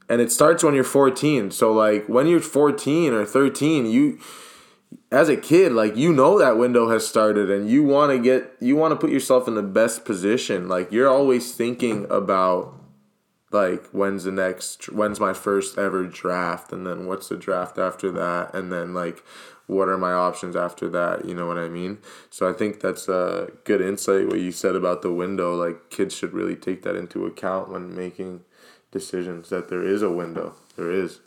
[0.09, 1.51] and it starts when you're 14.
[1.51, 4.19] So like when you're 14 or 13, you
[5.11, 8.55] as a kid, like you know that window has started and you want to get
[8.59, 10.67] you want to put yourself in the best position.
[10.67, 12.73] Like you're always thinking about
[13.51, 18.11] like when's the next when's my first ever draft and then what's the draft after
[18.11, 19.23] that and then like
[19.65, 21.97] what are my options after that you know what i mean
[22.29, 26.15] so i think that's a good insight what you said about the window like kids
[26.15, 28.41] should really take that into account when making
[28.91, 30.55] decisions that there is a window.
[30.75, 31.19] There is.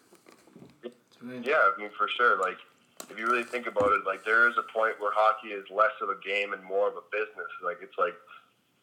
[1.23, 2.41] Yeah i mean for sure.
[2.41, 2.59] Like
[3.11, 5.93] if you really think about it like there is a point where hockey is less
[6.01, 7.51] of a game and more of a business.
[7.63, 8.15] Like it's like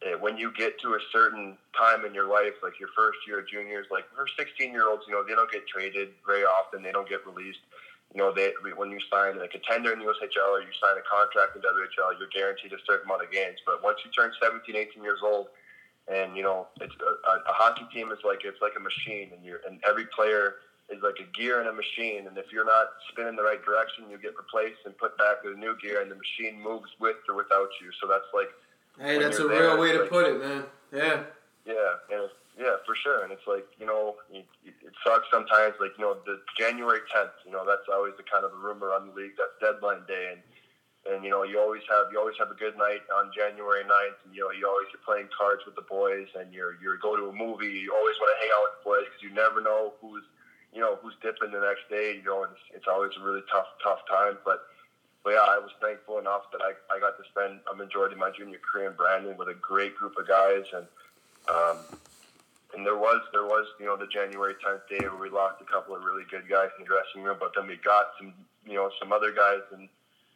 [0.05, 3.39] eh, when you get to a certain time in your life, like your first year,
[3.39, 6.81] of juniors, like for 16 year olds, you know, they don't get traded very often.
[6.81, 7.59] They don't get released.
[8.13, 11.05] You know, they when you sign a contender in the USHL or you sign a
[11.05, 13.59] contract in WHL, you're guaranteed a certain amount of games.
[13.65, 15.47] But once you turn 17, 18 years old,
[16.11, 19.43] and you know, it's a, a hockey team is like it's like a machine, and
[19.45, 20.55] you're and every player
[20.89, 22.27] is like a gear in a machine.
[22.27, 25.53] And if you're not spinning the right direction, you get replaced and put back with
[25.55, 27.91] a new gear, and the machine moves with or without you.
[28.01, 28.49] So that's like.
[28.99, 30.63] Hey, that's a real way to like, put it, man.
[30.91, 31.23] Yeah.
[31.65, 33.23] Yeah, and yeah, for sure.
[33.23, 35.75] And it's like you know, it, it sucks sometimes.
[35.79, 37.37] Like you know, the January tenth.
[37.45, 39.37] You know, that's always the kind of the rumor on the league.
[39.37, 40.41] That's deadline day, and
[41.07, 44.19] and you know, you always have you always have a good night on January 9th.
[44.25, 47.15] And you know, you always you're playing cards with the boys, and you're you're go
[47.15, 47.71] to a movie.
[47.71, 50.23] You always want to hang out with the boys because you never know who's
[50.73, 52.19] you know who's dipping the next day.
[52.19, 54.65] You know, and it's, it's always a really tough tough time, but.
[55.21, 58.19] But yeah, I was thankful enough that I, I got to spend a majority of
[58.19, 60.87] my junior career in Brandon with a great group of guys, and
[61.51, 61.77] um,
[62.73, 65.65] and there was there was you know the January 10th day where we lost a
[65.65, 68.33] couple of really good guys in the dressing room, but then we got some
[68.65, 69.89] you know some other guys and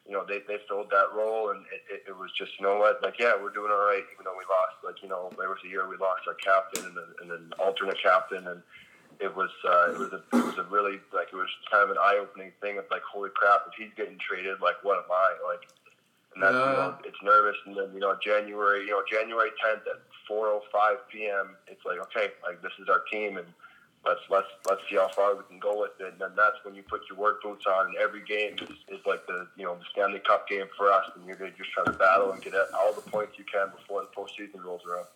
[0.06, 2.78] you know they, they filled that role and it, it, it was just you know
[2.78, 5.50] what like yeah we're doing all right even though we lost like you know there
[5.50, 8.62] was a year we lost our captain and, and an alternate captain and
[9.22, 11.92] it was uh, it was a it was a really like it was kind of
[11.92, 15.12] an eye opening thing of like holy crap if he's getting traded like what am
[15.12, 15.64] I like
[16.34, 19.86] and that's you know it's nervous and then you know January you know January 10th
[19.88, 20.62] at 4:05
[21.12, 21.56] p.m.
[21.68, 23.48] It's like okay, like this is our team, and
[24.06, 26.14] let's let's let's see how far we can go with it.
[26.14, 29.06] And then that's when you put your work boots on, and every game is, is
[29.06, 31.84] like the you know the Stanley Cup game for us, and you're gonna just try
[31.86, 35.08] to battle and get all the points you can before the postseason rolls around.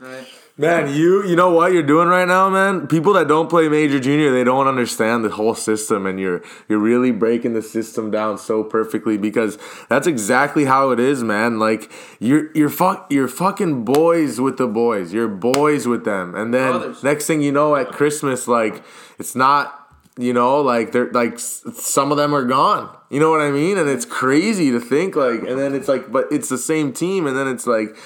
[0.00, 0.26] Right.
[0.56, 2.88] Man, you you know what you're doing right now, man.
[2.88, 6.80] People that don't play major junior, they don't understand the whole system, and you're you're
[6.80, 9.56] really breaking the system down so perfectly because
[9.88, 11.60] that's exactly how it is, man.
[11.60, 15.12] Like you're you're fuck you're fucking boys with the boys.
[15.12, 17.02] You're boys with them, and then Brothers.
[17.04, 18.82] next thing you know, at Christmas, like
[19.18, 19.80] it's not.
[20.16, 22.96] You know, like they're like some of them are gone.
[23.10, 23.78] You know what I mean?
[23.78, 27.26] And it's crazy to think like, and then it's like, but it's the same team,
[27.26, 27.96] and then it's like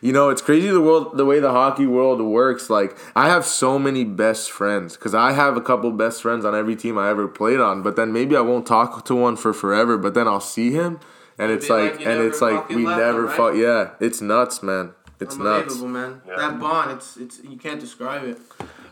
[0.00, 2.70] you know, it's crazy the world, the way the hockey world works.
[2.70, 6.54] Like, I have so many best friends because I have a couple best friends on
[6.54, 7.82] every team I ever played on.
[7.82, 9.98] But then maybe I won't talk to one for forever.
[9.98, 11.00] But then I'll see him,
[11.38, 13.36] and it's like, like and it's like we never right?
[13.36, 13.56] fought.
[13.56, 14.92] Yeah, it's nuts, man.
[15.20, 16.22] It's nuts, man.
[16.26, 16.36] Yeah.
[16.36, 18.38] That bond, it's it's you can't describe it,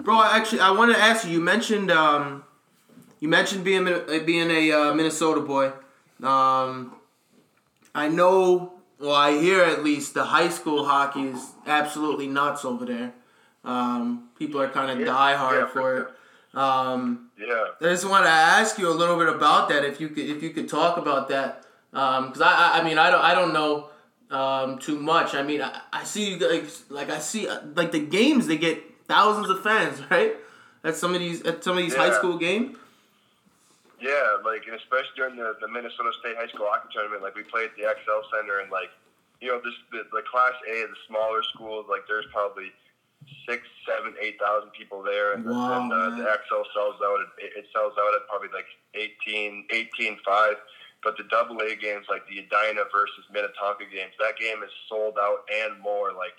[0.00, 0.22] bro.
[0.22, 1.32] Actually, I wanted to ask you.
[1.32, 2.42] You mentioned um,
[3.20, 3.84] you mentioned being
[4.24, 5.72] being a uh, Minnesota boy.
[6.22, 6.96] Um,
[7.94, 12.84] I know well, I hear at least the high school hockey is absolutely nuts over
[12.84, 13.12] there.
[13.64, 16.08] Um, people are kind of yeah, diehard yeah, for it.
[16.56, 17.66] Um, yeah.
[17.80, 20.42] I just want to ask you a little bit about that, if you could, if
[20.42, 23.90] you could talk about that, because um, I, I mean, I don't, I don't know
[24.30, 25.34] um, too much.
[25.34, 29.50] I mean, I, I see like, like I see like the games they get thousands
[29.50, 30.36] of fans, right?
[30.82, 32.10] At some of these, at some of these yeah.
[32.10, 32.76] high school games.
[34.00, 37.44] Yeah, like and especially during the, the Minnesota State High School Hockey Tournament, like we
[37.44, 38.92] played at the Xcel Center, and like
[39.40, 42.72] you know, this the, the Class A, the smaller schools, like there's probably
[43.48, 47.20] six, seven, eight thousand people there, and, wow, and uh, the Xcel sells out.
[47.20, 50.54] At, it sells out at probably like 18, 18 5.
[51.04, 55.14] But the double A games, like the Edina versus Minnetonka games, that game is sold
[55.20, 56.12] out and more.
[56.12, 56.34] Like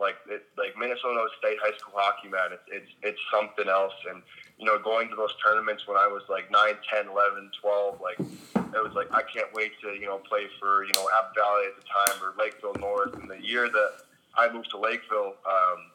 [0.00, 3.92] like it, like Minnesota State high school hockey, man, it's it's it's something else.
[4.08, 4.22] And
[4.58, 8.18] you know, going to those tournaments when I was like 9, 10, 11, 12, like
[8.18, 11.68] it was like I can't wait to you know play for you know App Valley
[11.68, 13.14] at the time or Lakeville North.
[13.14, 13.92] And the year that
[14.36, 15.36] I moved to Lakeville.
[15.44, 15.92] Um,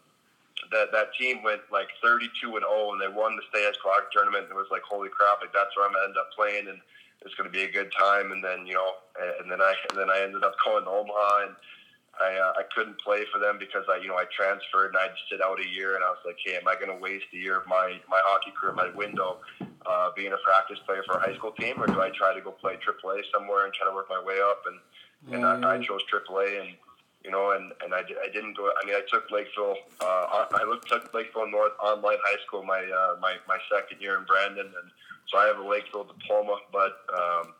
[0.71, 3.91] that that team went like 32 and 0 and they won the state high school
[3.93, 6.31] hockey tournament and it was like holy crap like that's where I'm gonna end up
[6.31, 6.79] playing and
[7.21, 8.93] it's gonna be a good time and then you know
[9.41, 11.55] and then I and then I ended up going to Omaha and
[12.22, 15.03] I, uh, I couldn't play for them because I, you know, I transferred and I
[15.03, 15.95] had to sit out a year.
[15.95, 18.22] And I was like, hey, am I going to waste a year of my, my
[18.24, 19.39] hockey career, my window,
[19.86, 22.41] uh, being a practice player for a high school team, or do I try to
[22.41, 24.63] go play AAA somewhere and try to work my way up?
[24.66, 24.80] And
[25.32, 25.45] and.
[25.45, 26.70] I, I chose AAA, and
[27.24, 28.70] you know, and and I, I didn't go.
[28.70, 29.78] I mean, I took Lakeville.
[29.99, 34.18] Uh, I looked, took Lakeville North Online High School my uh, my my second year
[34.18, 34.91] in Brandon, and
[35.28, 36.57] so I have a Lakeville diploma.
[36.72, 37.53] But um,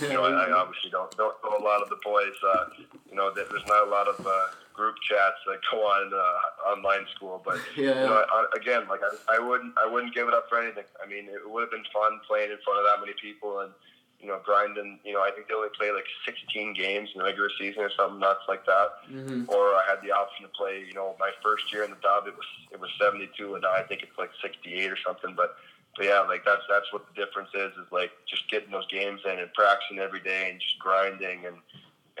[0.00, 2.34] you know, I, I obviously don't don't know a lot of the boys.
[2.42, 2.64] Uh,
[3.08, 4.30] you know, there's not a lot of uh,
[4.74, 8.32] group chats that go on uh, online school, but Yeah, you know, yeah.
[8.32, 10.84] I, again, like I, I wouldn't I wouldn't give it up for anything.
[11.02, 13.72] I mean, it would have been fun playing in front of that many people and
[14.20, 14.98] you know grinding.
[15.04, 17.90] You know, I think they only played like 16 games in the regular season or
[17.96, 18.88] something nuts like that.
[19.08, 20.84] hmm Or I had the option to play.
[20.86, 23.72] You know, my first year in the dub, it was it was 72, and now
[23.72, 25.34] I think it's like 68 or something.
[25.34, 25.56] But
[25.98, 27.72] but yeah, like that's that's what the difference is.
[27.74, 31.56] Is like just getting those games in and practicing every day and just grinding and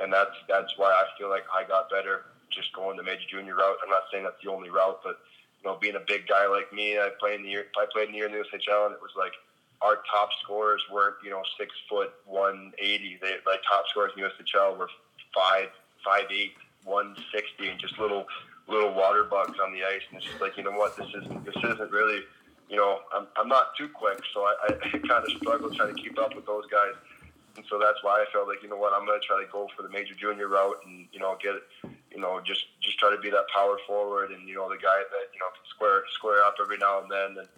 [0.02, 3.54] and that's that's why I feel like I got better just going the major junior
[3.54, 3.76] route.
[3.84, 5.18] I'm not saying that's the only route, but
[5.62, 8.08] you know, being a big guy like me, I played in the year I played
[8.08, 9.32] in the year in the USHL and it was like
[9.80, 13.16] our top scorers weren't, you know, six foot one eighty.
[13.22, 14.90] They like top scorers in USHL were
[15.32, 15.68] five
[16.04, 16.54] five eight,
[16.84, 18.26] one sixty and just little
[18.66, 21.44] little water bugs on the ice and it's just like, you know what, this isn't
[21.44, 22.22] this isn't really
[22.68, 26.02] you know, I'm, I'm not too quick, so I, I kind of struggle trying to
[26.02, 26.94] keep up with those guys.
[27.56, 29.50] And so that's why I felt like, you know what, I'm going to try to
[29.50, 31.54] go for the major junior route and, you know, get,
[32.12, 34.98] you know, just just try to be that power forward and, you know, the guy
[35.10, 37.44] that, you know, can square square up every now and then.
[37.44, 37.48] And,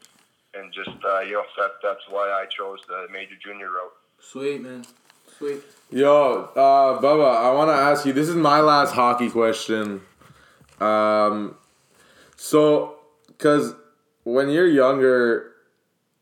[0.54, 3.92] and just, uh, you know, that, that's why I chose the major junior route.
[4.20, 4.84] Sweet man,
[5.36, 5.62] sweet.
[5.90, 8.14] Yo, uh, Bubba, I want to ask you.
[8.14, 10.00] This is my last hockey question.
[10.80, 11.56] Um,
[12.36, 13.00] so,
[13.36, 13.74] cause
[14.32, 15.52] when you're younger,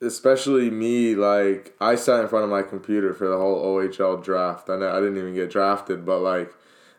[0.01, 4.71] especially me, like I sat in front of my computer for the whole OHL draft.
[4.71, 6.53] I know I didn't even get drafted, but like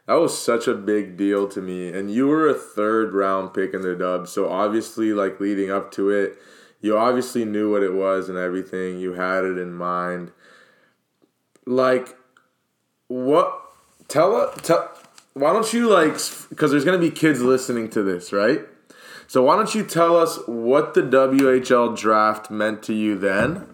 [0.05, 1.89] that was such a big deal to me.
[1.89, 5.91] And you were a third round pick in the dub, so obviously, like leading up
[5.93, 6.37] to it,
[6.81, 8.99] you obviously knew what it was and everything.
[8.99, 10.31] You had it in mind.
[11.65, 12.17] Like,
[13.07, 13.55] what?
[14.07, 14.91] Tell tell.
[15.33, 16.13] Why don't you like?
[16.49, 18.61] Because there's gonna be kids listening to this, right?
[19.29, 23.67] So why don't you tell us what the WHL draft meant to you then,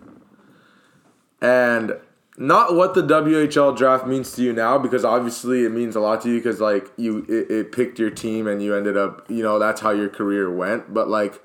[1.42, 1.94] and
[2.38, 6.20] not what the WHL draft means to you now, because obviously it means a lot
[6.24, 9.42] to you because like you it, it picked your team and you ended up you
[9.42, 11.42] know that's how your career went, but like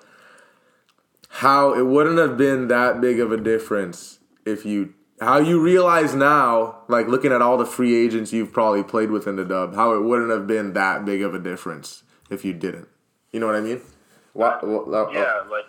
[1.28, 6.16] how it wouldn't have been that big of a difference if you how you realize
[6.16, 9.76] now like looking at all the free agents you've probably played with in the dub
[9.76, 12.88] how it wouldn't have been that big of a difference if you didn't.
[13.32, 13.80] You know what i mean
[14.32, 15.66] what, what, Yeah, like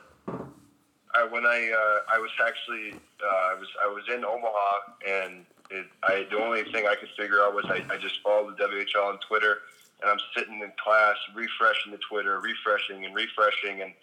[1.16, 4.72] I when I uh, I was actually uh, I was I was in Omaha
[5.08, 8.58] and it, I the only thing I could figure out was I, I just followed
[8.58, 9.60] the WHL on Twitter
[10.02, 13.94] and I'm sitting in class refreshing the Twitter, refreshing and refreshing and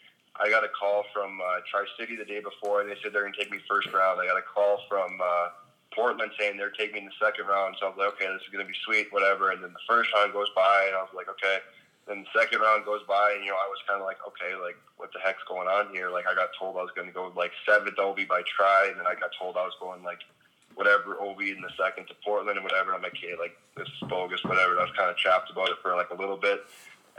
[0.41, 3.25] I got a call from uh, Tri City the day before and they said they're
[3.25, 4.21] gonna take me first round.
[4.21, 5.49] I got a call from uh,
[5.95, 7.77] Portland saying they're taking me in the second round.
[7.81, 9.51] So I was like, okay, this is gonna be sweet, whatever.
[9.51, 11.59] And then the first round goes by and I was like, okay.
[12.09, 14.57] Then the second round goes by, and you know, I was kind of like, okay,
[14.57, 16.09] like, what the heck's going on here?
[16.09, 18.97] Like, I got told I was going to go like seventh OB by try, and
[18.99, 20.25] then I got told I was going like
[20.73, 22.95] whatever OB in the second to Portland and whatever.
[22.97, 24.81] I'm like, hey, like this is bogus, whatever.
[24.81, 26.65] I was kind of chapped about it for like a little bit,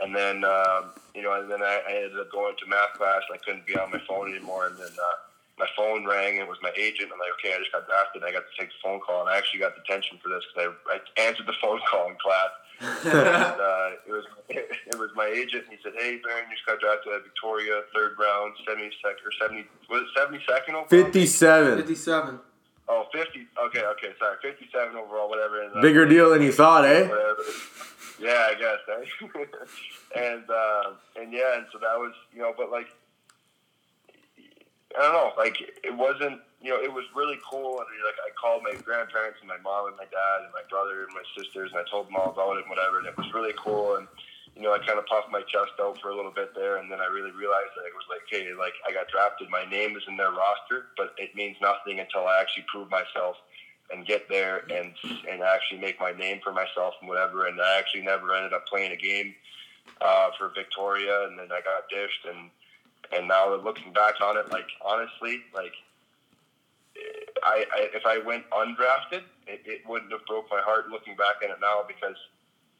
[0.02, 3.22] and then um, you know, and then I, I ended up going to math class.
[3.32, 4.90] I couldn't be on my phone anymore, and then.
[4.90, 5.16] Uh,
[5.58, 7.12] my phone rang and it was my agent.
[7.12, 8.24] I'm like, okay, I just got drafted.
[8.24, 10.72] I got to take the phone call, and I actually got detention for this because
[10.88, 12.48] I, I answered the phone call in class
[12.80, 15.64] and uh, it was it was my agent.
[15.68, 19.24] And he said, "Hey, Baron, you just got drafted at Victoria, third round, seventy second
[19.24, 20.88] or seventy was it seventy second overall?
[20.88, 22.40] 57 Fifty-seven.
[22.88, 23.46] Oh, 50.
[23.66, 25.62] Okay, okay, sorry, fifty seven overall, whatever.
[25.62, 27.36] And, uh, bigger deal than you thought eh Whatever.
[28.20, 28.78] Yeah, I guess.
[28.88, 29.26] Eh?
[30.16, 32.88] and uh, and yeah, and so that was you know, but like
[34.98, 37.80] I don't know, like it wasn't you know, it was really cool.
[37.80, 41.08] And like I called my grandparents and my mom and my dad and my brother
[41.08, 42.98] and my sisters, and I told them all about it and whatever.
[42.98, 43.96] And it was really cool.
[43.96, 44.06] And
[44.54, 46.92] you know, I kind of puffed my chest out for a little bit there, and
[46.92, 49.48] then I really realized that it was like, hey, like I got drafted.
[49.48, 53.36] My name is in their roster, but it means nothing until I actually prove myself
[53.90, 54.92] and get there and
[55.30, 57.46] and actually make my name for myself and whatever.
[57.46, 59.34] And I actually never ended up playing a game
[60.02, 62.50] uh, for Victoria, and then I got dished and.
[63.12, 65.72] And now looking back on it, like honestly, like
[67.42, 71.36] I, I if I went undrafted, it, it wouldn't have broke my heart looking back
[71.44, 72.16] on it now because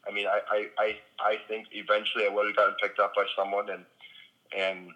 [0.09, 3.25] I mean I, I, I, I think eventually I would have gotten picked up by
[3.37, 3.85] someone and
[4.57, 4.91] and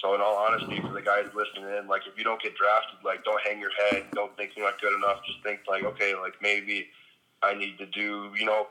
[0.00, 2.98] so in all honesty for the guys listening in, like if you don't get drafted,
[3.04, 6.14] like don't hang your head, don't think you're not good enough, just think like, okay,
[6.14, 6.88] like maybe
[7.42, 8.66] I need to do, you know,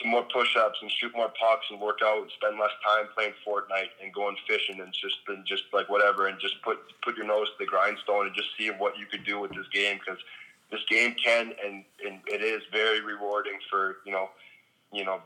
[0.00, 3.34] some more push-ups and shoot more pucks and work out and spend less time playing
[3.46, 7.26] Fortnite and going fishing and just and just like whatever and just put put your
[7.26, 10.20] nose to the grindstone and just see what you could do with this game because
[10.70, 14.30] this game can and, and it is very rewarding for you know
[14.92, 15.20] you know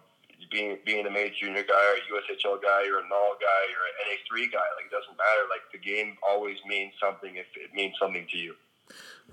[0.50, 3.82] being being a major junior guy or a USHL guy or a null guy or
[3.86, 7.46] an NA three guy like it doesn't matter like the game always means something if
[7.56, 8.54] it means something to you.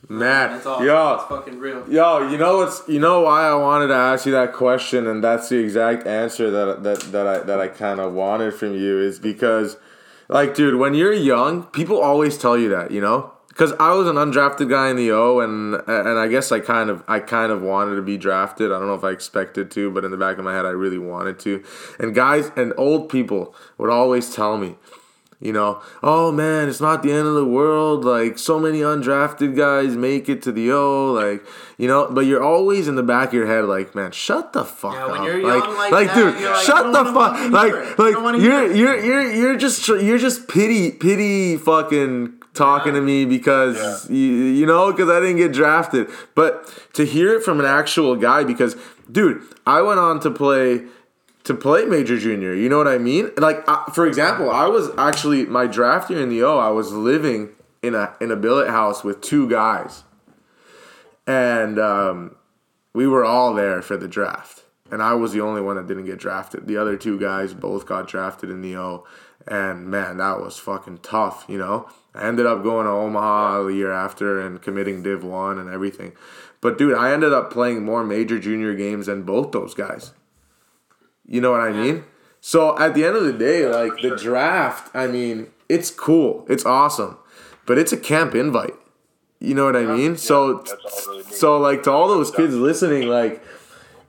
[0.08, 0.86] Man, That's awesome.
[0.86, 1.89] yo, That's fucking real.
[1.89, 5.24] Yo, you know what's you know why I wanted to ask you that question, and
[5.24, 9.00] that's the exact answer that that that I that I kind of wanted from you
[9.00, 9.78] is because,
[10.30, 14.08] like, dude, when you're young, people always tell you that, you know, because I was
[14.08, 17.52] an undrafted guy in the O, and and I guess I kind of I kind
[17.52, 18.72] of wanted to be drafted.
[18.72, 20.70] I don't know if I expected to, but in the back of my head, I
[20.70, 21.64] really wanted to.
[21.98, 24.76] And guys and old people would always tell me,
[25.40, 28.06] you know, oh man, it's not the end of the world.
[28.06, 31.46] Like so many undrafted guys make it to the O, like
[31.78, 32.08] you know.
[32.10, 35.06] But you're always in the back of your head, like, man, shut the fuck Yeah,
[35.08, 35.26] up.
[35.26, 37.52] you're like, young like like, that, dude, you're like, shut the fuck.
[37.52, 38.00] Like, it.
[38.00, 43.02] I don't like you're you're you're you're just you're just pity pity fucking talking to
[43.02, 46.08] me because you, you know because I didn't get drafted.
[46.34, 48.76] But to hear it from an actual guy, because
[49.12, 50.84] dude, I went on to play
[51.46, 52.54] to play major junior.
[52.54, 53.32] You know what I mean?
[53.38, 56.58] Like uh, for example, I was actually my draft year in the O.
[56.58, 60.04] I was living in a in a billet house with two guys,
[61.26, 62.36] and um,
[62.93, 64.64] we were all there for the draft.
[64.91, 66.68] And I was the only one that didn't get drafted.
[66.68, 69.06] The other two guys both got drafted in the O.
[69.48, 71.89] And man, that was fucking tough, you know?
[72.14, 76.14] I ended up going to Omaha the year after and committing Div 1 and everything.
[76.62, 80.14] But dude, I ended up playing more major junior games than both those guys.
[81.28, 82.03] You know what I mean?
[82.41, 86.45] So at the end of the day, like the draft, I mean, it's cool.
[86.47, 87.17] It's awesome.
[87.65, 88.76] But it's a camp invite.
[89.39, 90.17] You know what I mean?
[90.17, 90.63] So
[91.30, 93.43] so like to all those kids listening, like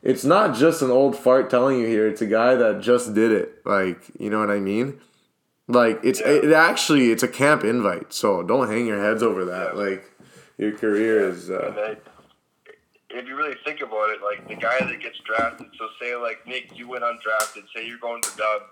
[0.03, 2.07] it's not just an old fart telling you here.
[2.07, 3.67] It's a guy that just did it.
[3.67, 5.01] Like, you know what I mean?
[5.69, 8.13] Like it's it actually it's a camp invite.
[8.13, 9.77] So don't hang your heads over that.
[9.77, 10.11] Like
[10.59, 11.97] your career is uh,
[13.11, 16.47] if you really think about it, like the guy that gets drafted, so say like
[16.47, 18.63] Nick, you went undrafted, say you're going to Dub,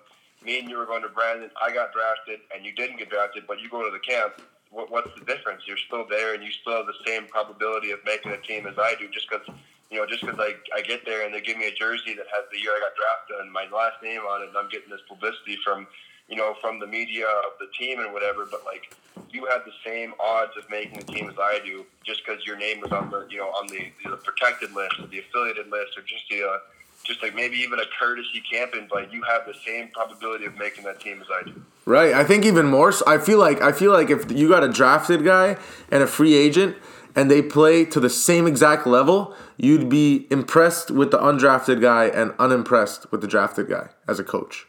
[0.45, 3.45] me and you were going to Brandon, I got drafted and you didn't get drafted,
[3.47, 4.43] but you go to the camp.
[4.71, 5.63] What, what's the difference?
[5.67, 8.79] You're still there and you still have the same probability of making a team as
[8.79, 9.47] I do, just because.
[9.91, 12.27] You know, just because I, I get there and they give me a jersey that
[12.33, 14.91] has the year I got drafted and my last name on it, and I'm getting
[14.91, 15.87] this publicity from,
[16.29, 18.47] you know, from the media of the team and whatever.
[18.51, 18.95] But like,
[19.31, 22.57] you had the same odds of making the team as I do, just because your
[22.57, 25.97] name was on the, you know, on the, the protected list or the affiliated list,
[25.97, 26.59] or just the, uh,
[27.05, 29.13] just like maybe even a courtesy camp invite.
[29.13, 31.63] You have the same probability of making that team as I do.
[31.85, 32.15] Right.
[32.15, 32.93] I think even more.
[32.93, 35.57] So I feel like I feel like if you got a drafted guy
[35.91, 36.77] and a free agent,
[37.15, 42.07] and they play to the same exact level, you'd be impressed with the undrafted guy
[42.07, 44.67] and unimpressed with the drafted guy as a coach.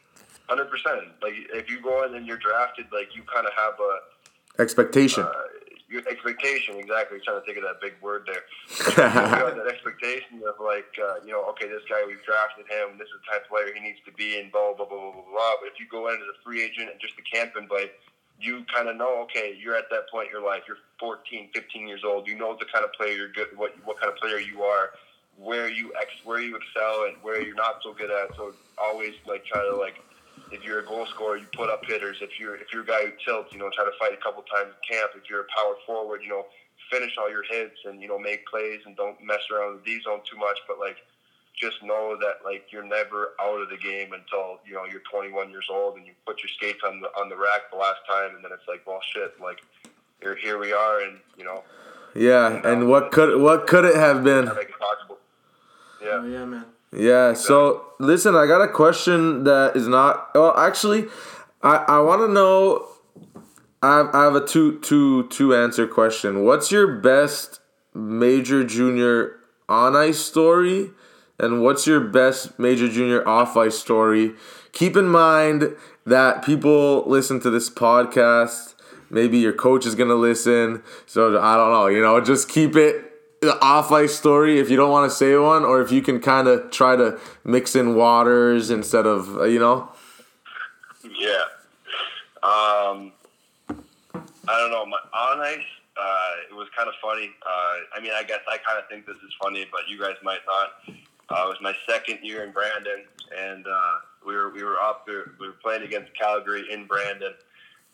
[0.48, 1.02] Hundred percent.
[1.22, 5.24] Like if you go in and you're drafted, like you kind of have a Expectation.
[5.24, 5.32] uh,
[5.90, 7.20] your expectation exactly.
[7.24, 8.42] trying to think of that big word there.
[8.98, 12.98] you have that expectation of like, uh, you know, okay, this guy we've drafted him.
[12.98, 15.12] This is the type of player he needs to be, and blah blah blah blah
[15.14, 15.54] blah blah.
[15.62, 17.94] But if you go in as a free agent and just a camp invite,
[18.40, 20.64] you kind of know, okay, you're at that point in your life.
[20.68, 22.28] You're 14, 15 years old.
[22.28, 24.92] You know the kind of player you're good, what what kind of player you are,
[25.38, 28.36] where you ex, where you excel, and where you're not so good at.
[28.36, 30.02] So always like try to like
[30.52, 32.18] if you're a goal scorer, you put up hitters.
[32.22, 34.44] If you're if you're a guy who tilts, you know, try to fight a couple
[34.44, 35.12] times in camp.
[35.16, 36.46] If you're a power forward, you know,
[36.92, 39.98] finish all your hits and you know make plays and don't mess around with the
[39.98, 40.58] D zone too much.
[40.68, 40.98] But like,
[41.60, 45.50] just know that like you're never out of the game until you know you're 21
[45.50, 48.36] years old and you put your skates on the on the rack the last time,
[48.36, 49.64] and then it's like, well, shit, like
[50.22, 51.64] here here we are, and you know,
[52.16, 52.62] yeah.
[52.64, 54.46] And what could what could it have been?
[54.46, 55.18] make it possible.
[56.02, 56.20] Yeah.
[56.22, 56.66] Oh yeah, man.
[56.96, 57.34] Yeah.
[57.34, 60.30] So listen, I got a question that is not.
[60.34, 61.06] Well, actually,
[61.62, 62.88] I I want to know.
[63.84, 66.44] I have, I have a two two two answer question.
[66.44, 67.60] What's your best
[67.94, 69.38] major junior
[69.68, 70.92] on ice story,
[71.38, 74.34] and what's your best major junior off ice story?
[74.72, 75.76] Keep in mind
[76.06, 78.74] that people listen to this podcast.
[79.10, 80.82] Maybe your coach is gonna listen.
[81.06, 81.88] So I don't know.
[81.88, 83.05] You know, just keep it
[83.48, 86.48] off ice story if you don't want to say one, or if you can kind
[86.48, 89.90] of try to mix in waters instead of uh, you know.
[91.04, 91.44] Yeah.
[92.44, 93.12] Um,
[94.48, 94.86] I don't know.
[94.86, 95.60] My on ice,
[95.98, 97.32] uh, it was kind of funny.
[97.46, 100.16] Uh, I mean, I guess I kind of think this is funny, but you guys
[100.24, 100.96] might not.
[101.30, 103.04] Uh, it was my second year in Brandon,
[103.36, 105.08] and uh, we were we were up.
[105.08, 107.34] We were playing against Calgary in Brandon,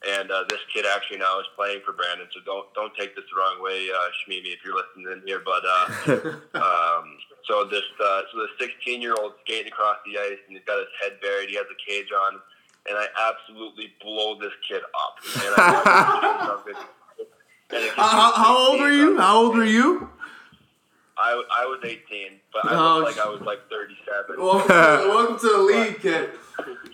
[0.08, 2.28] and uh, this kid actually now is playing for Brandon.
[2.34, 5.42] So don't don't take this the wrong way, uh, Shmimi, if you're listening in here.
[5.44, 10.40] But uh, um, so this uh, so the 16 year old skating across the ice,
[10.48, 11.50] and he's got his head buried.
[11.50, 12.40] He has a cage on,
[12.90, 15.18] and I absolutely blow this kid up.
[15.36, 16.62] And I,
[17.70, 19.18] and it How, how, old are you?
[19.18, 20.10] How old were you?
[21.18, 22.00] I, I was 18,
[22.52, 24.42] but I Oh, looked like I was like 37.
[24.44, 24.74] Welcome to,
[25.08, 26.30] welcome to the league, kid.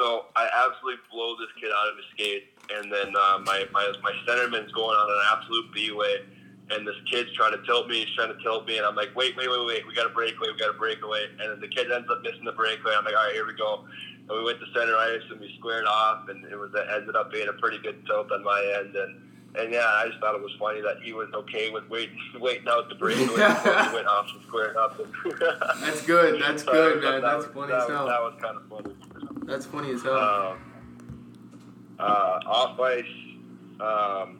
[0.00, 3.92] So I absolutely blow this kid out of his skate, and then uh, my, my
[4.02, 6.24] my centerman's going on an absolute B way,
[6.70, 8.04] and this kid's trying to tilt me.
[8.06, 9.86] He's trying to tilt me, and I'm like, wait, wait, wait, wait.
[9.86, 10.48] We got a breakaway.
[10.52, 11.26] We got a breakaway.
[11.38, 12.94] And then the kid ends up missing the breakaway.
[12.96, 13.84] I'm like, all right, here we go.
[14.28, 17.14] And we went to center ice and we squared off, and it was it ended
[17.14, 18.96] up being a pretty good tilt on my end.
[18.96, 19.20] And
[19.58, 22.68] and yeah, I just thought it was funny that he was okay with waiting waiting
[22.68, 24.96] out the breakaway before he went off and squared up.
[25.82, 26.40] That's good.
[26.40, 27.36] That's So good, that man.
[27.36, 28.94] was- That's that funny was- That was kind of funny.
[29.50, 30.16] That's funny as hell.
[30.16, 30.58] Um,
[31.98, 33.04] uh, off ice,
[33.80, 34.38] um,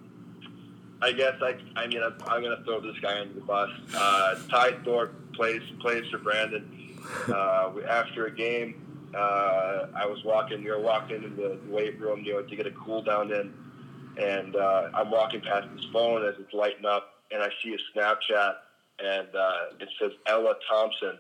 [1.02, 3.70] I guess I, I mean, I'm, I'm going to throw this guy under the bus.
[3.92, 6.96] Uh, Ty Thorpe plays plays for Brandon.
[7.28, 12.22] Uh, after a game, uh, I was walking, we were walking in the weight room,
[12.24, 13.52] you know, to get a cool down in,
[14.16, 17.98] and uh, I'm walking past his phone as it's lighting up, and I see a
[17.98, 18.54] Snapchat,
[19.02, 21.18] and uh, it says Ella Thompson,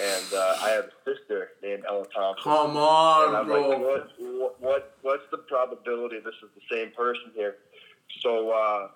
[0.00, 2.42] and uh, I have a sister named Ella Thompson.
[2.44, 3.68] Come And on, bro.
[3.68, 7.56] like, what, what, what, what's the probability this is the same person here?
[8.20, 8.88] So uh,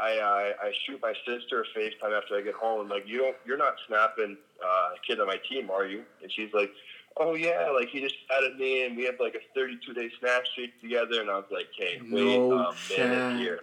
[0.00, 2.80] I, I, I shoot my sister a FaceTime after I get home.
[2.82, 6.02] I'm like, you don't, you're not snapping uh, a kid on my team, are you?
[6.22, 6.70] And she's like,
[7.16, 10.46] oh yeah, like he just added me, and we have like a 32 day snap
[10.46, 11.20] streak together.
[11.20, 13.60] And I was like, hey, wait No a minute here.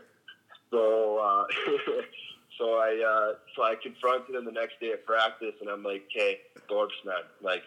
[0.72, 1.18] So.
[1.20, 1.46] Uh,
[2.58, 6.04] So I uh, so I confronted him the next day at practice, and I'm like,
[6.12, 7.64] "Okay, Thorpe's man, like,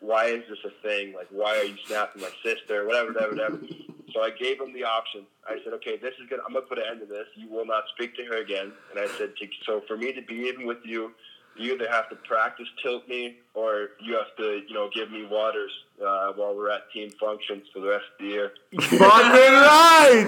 [0.00, 1.12] why is this a thing?
[1.14, 2.86] Like, why are you snapping my sister?
[2.86, 3.60] Whatever, whatever, whatever."
[4.14, 5.26] So I gave him the option.
[5.46, 6.40] I said, "Okay, this is good.
[6.46, 7.26] I'm gonna put an end to this.
[7.34, 9.34] You will not speak to her again." And I said,
[9.66, 11.12] "So for me to be even with you,
[11.54, 15.24] you either have to practice tilt me, or you have to, you know, give me
[15.24, 20.26] waters uh, while we're at team functions for the rest of the year." Fucking right.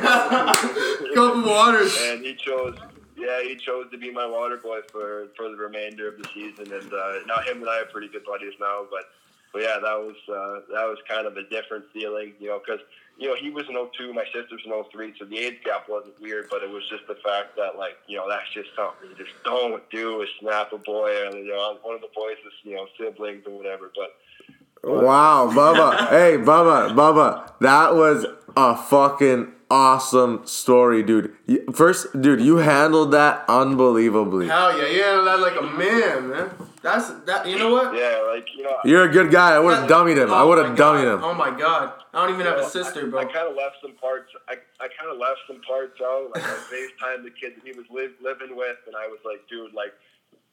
[1.14, 1.96] Couple waters.
[2.02, 2.76] and he chose
[3.24, 6.72] yeah he chose to be my water boy for for the remainder of the season
[6.72, 9.10] and uh now him and i are pretty good buddies now but
[9.52, 12.80] but yeah that was uh that was kind of a different feeling you know because
[13.18, 16.20] you know he was an 02 my sister's an 03 so the age gap wasn't
[16.20, 19.16] weird but it was just the fact that like you know that's just something you
[19.16, 22.52] just don't do is snap a boy and you know one of the boys is
[22.62, 24.16] you know siblings or whatever but
[24.84, 26.08] Wow, Bubba.
[26.10, 27.52] Hey, Bubba, Bubba.
[27.60, 28.26] That was
[28.56, 31.34] a fucking awesome story, dude.
[31.74, 34.46] First, dude, you handled that unbelievably.
[34.48, 36.50] Hell yeah, yeah, that like a man, man.
[36.82, 37.46] That's that.
[37.48, 37.94] You know what?
[37.96, 39.54] yeah like you know You're a good guy.
[39.54, 40.30] I would have dummied him.
[40.32, 40.96] I Oh would have God.
[41.00, 41.24] dummied him.
[41.24, 43.20] Oh my god, I don't even have a Well, sister, I, bro.
[43.20, 44.30] I kind of left some parts.
[44.48, 46.30] I, I kind of left some parts out.
[46.34, 49.48] Like I FaceTimed the kid that he was live, living with, and I was like,
[49.48, 49.94] dude, like,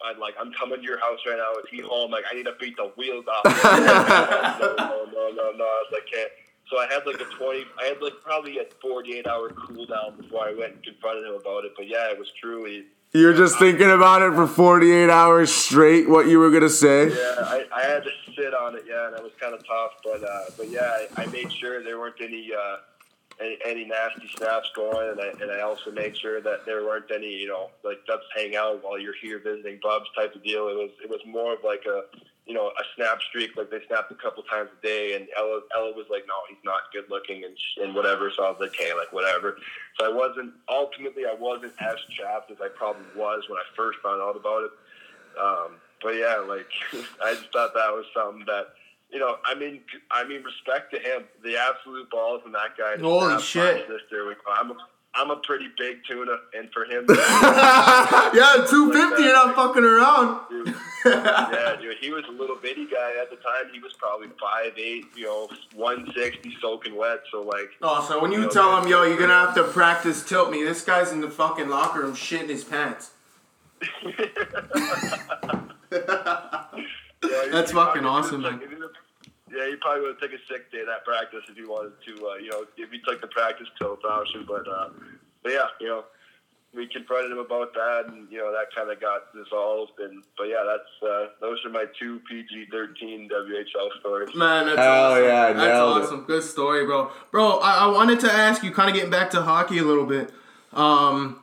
[0.06, 1.60] I'd like, I'm coming to your house right now.
[1.60, 2.12] Is he home?
[2.12, 3.46] Like, I need to beat the wheels off.
[3.46, 5.64] no, no, no, no, no.
[5.64, 6.32] I was like, can't.
[6.70, 7.66] So I had like a 20.
[7.82, 11.34] I had like probably a 48 hour cool down before I went and confronted him
[11.34, 11.74] about it.
[11.76, 12.86] But yeah, it was truly.
[13.14, 17.10] You're just thinking about it for 48 hours straight, what you were going to say?
[17.10, 19.92] Yeah, I, I had to sit on it, yeah, and it was kind of tough,
[20.02, 22.78] but uh, but yeah, I, I made sure there weren't any uh,
[23.42, 27.12] any, any nasty snaps going, and I and I also made sure that there weren't
[27.14, 30.68] any, you know, like let's hang out while you're here visiting Bubs type of deal.
[30.68, 32.04] It was it was more of like a
[32.46, 35.62] you know a snap streak, like they snapped a couple times a day, and Ella
[35.76, 38.32] Ella was like, no, he's not good looking and and whatever.
[38.36, 39.58] So I was like, hey, like whatever.
[40.00, 44.00] So I wasn't ultimately I wasn't as chapped as I probably was when I first
[44.00, 44.72] found out about it.
[45.40, 45.72] Um,
[46.02, 46.70] but yeah, like
[47.24, 48.74] I just thought that was something that
[49.12, 49.36] you know.
[49.46, 52.98] I mean, I mean, respect to him, the absolute balls in that guy.
[52.98, 53.88] Holy shit.
[53.88, 54.76] Sister, I'm a,
[55.14, 60.42] I'm a pretty big tuna, and for him, yeah, two fifty, you're not fucking around.
[60.50, 60.74] dude,
[61.06, 63.72] yeah, dude, he was a little bitty guy at the time.
[63.74, 67.20] He was probably five eight, you know, one sixty, soaking wet.
[67.32, 70.50] So like, Oh, so when you tell him, yo, you're gonna have to practice tilt
[70.52, 73.12] me, this guy's in the fucking locker room shitting his pants.
[75.92, 78.60] yeah, That's fucking awesome, man.
[78.60, 78.92] was-
[79.54, 82.28] Yeah, he probably would have taken a sick day that practice if he wanted to.
[82.28, 84.90] Uh, you know, if he took the practice tilt option, but uh,
[85.44, 86.06] but yeah, you know,
[86.74, 89.92] we confronted him about that, and you know that kind of got dissolved.
[90.00, 94.34] And but yeah, that's uh, those are my two PG thirteen WHL stories.
[94.36, 95.24] Man, that's Hell awesome.
[95.26, 96.04] yeah, that's nailed it.
[96.04, 96.24] awesome.
[96.24, 97.12] Good story, bro.
[97.32, 100.06] Bro, I, I wanted to ask you, kind of getting back to hockey a little
[100.06, 100.32] bit.
[100.74, 101.42] Um,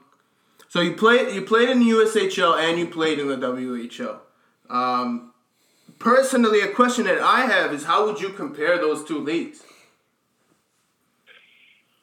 [0.69, 4.21] so you played, you played in the USHL and you played in the WHL.
[4.71, 5.33] Um,
[5.99, 9.63] personally, a question that I have is, how would you compare those two leagues?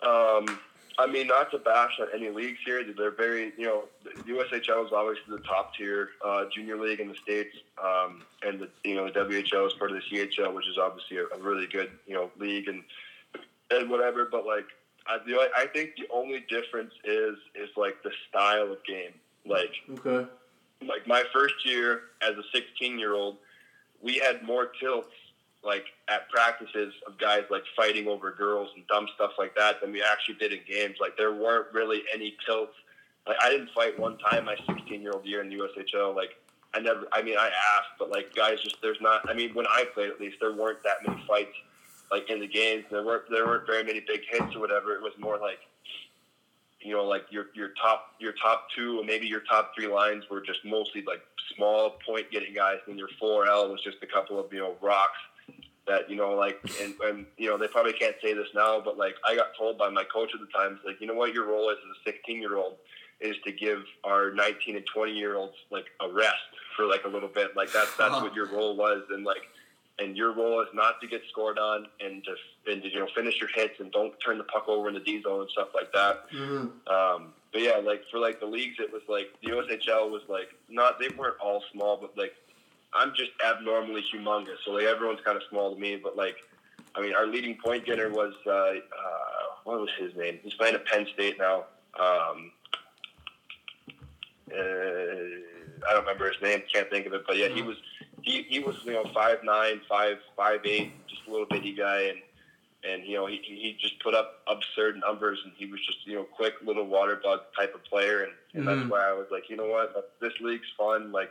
[0.02, 0.60] Um,
[0.98, 2.84] I mean, not to bash on any leagues here.
[2.96, 7.10] They're very, you know, the USHL is obviously the top tier uh, junior league in
[7.10, 10.68] the states, um, and the you know the WHL is part of the CHL, which
[10.68, 12.84] is obviously a, a really good you know league and
[13.72, 14.26] and whatever.
[14.32, 14.66] But like,
[15.08, 19.12] I, the, only- I think the only difference is is like the style of game.
[19.46, 20.28] Like, Okay.
[20.88, 23.38] like my first year as a 16 year old,
[24.02, 25.10] we had more tilts
[25.64, 29.92] like at practices of guys like fighting over girls and dumb stuff like that than
[29.92, 30.98] we actually did in games.
[31.00, 32.76] Like there weren't really any tilts
[33.28, 36.16] like I didn't fight one time my 16 year old year in the USHL.
[36.16, 36.32] Like
[36.74, 37.08] I never.
[37.12, 39.28] I mean, I asked, but like guys, just there's not.
[39.30, 41.56] I mean, when I played, at least there weren't that many fights
[42.12, 42.86] like in the games.
[42.92, 44.94] There weren't there weren't very many big hits or whatever.
[44.94, 45.60] It was more like
[46.86, 50.24] you know, like your your top your top two and maybe your top three lines
[50.30, 51.22] were just mostly like
[51.56, 54.76] small point getting guys, and your four L was just a couple of you know
[54.82, 55.18] rocks
[55.88, 58.98] that you know like and, and you know they probably can't say this now, but
[58.98, 61.48] like I got told by my coach at the time, like you know what your
[61.48, 62.76] role is as a 16 year old
[63.22, 66.36] is to give our 19 and 20 year olds like a rest
[66.76, 68.26] for like a little bit, like that's that's uh-huh.
[68.26, 69.42] what your role was, and like
[70.00, 72.36] and your role is not to get scored on and to
[72.72, 75.00] and to, you know finish your hits and don't turn the puck over in the
[75.00, 76.30] D zone and stuff like that.
[76.32, 76.94] Mm-hmm.
[76.94, 80.50] Um, but yeah, like for like the leagues, it was like the USHL was like
[80.70, 82.34] not they weren't all small, but like
[82.94, 85.96] I'm just abnormally humongous, so like everyone's kind of small to me.
[85.96, 86.38] But like,
[86.96, 88.76] I mean, our leading point getter was uh, uh,
[89.64, 90.40] what was his name?
[90.44, 91.66] He's playing at Penn State now.
[92.00, 92.52] Um,
[94.52, 94.58] uh,
[95.88, 97.78] I don't remember his name, can't think of it, but yeah, he was
[98.26, 102.02] he, he was you know five nine, five five eight, just a little bitty guy,
[102.10, 102.22] and
[102.84, 106.16] and you know he he just put up absurd numbers, and he was just you
[106.16, 108.66] know quick little water bug type of player, and, and Mhm.
[108.66, 111.12] that's why I was like, you know what, this league's fun.
[111.12, 111.30] Like,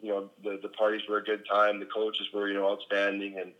[0.00, 3.38] you know, the the parties were a good time, the coaches were you know outstanding,
[3.38, 3.52] and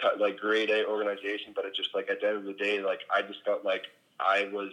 [0.00, 2.80] t- like grade A organization, but it just like at the end of the day,
[2.80, 3.84] like I just felt like
[4.18, 4.72] I was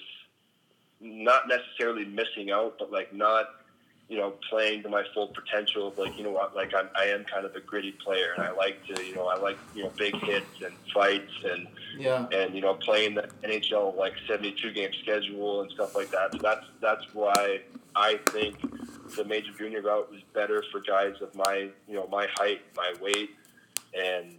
[1.00, 3.46] not necessarily missing out, but like not
[4.10, 7.06] you know, playing to my full potential of like, you know what, like I'm, I
[7.06, 9.84] am kind of a gritty player and I like to, you know, I like, you
[9.84, 12.28] know, big hits and fights and, Yeah.
[12.32, 16.34] and, you know, playing the NHL like 72 game schedule and stuff like that.
[16.34, 17.62] So that's, that's why
[17.96, 18.58] I think
[19.16, 22.94] the major junior route was better for guys of my, you know, my height, my
[23.02, 23.32] weight
[23.98, 24.36] and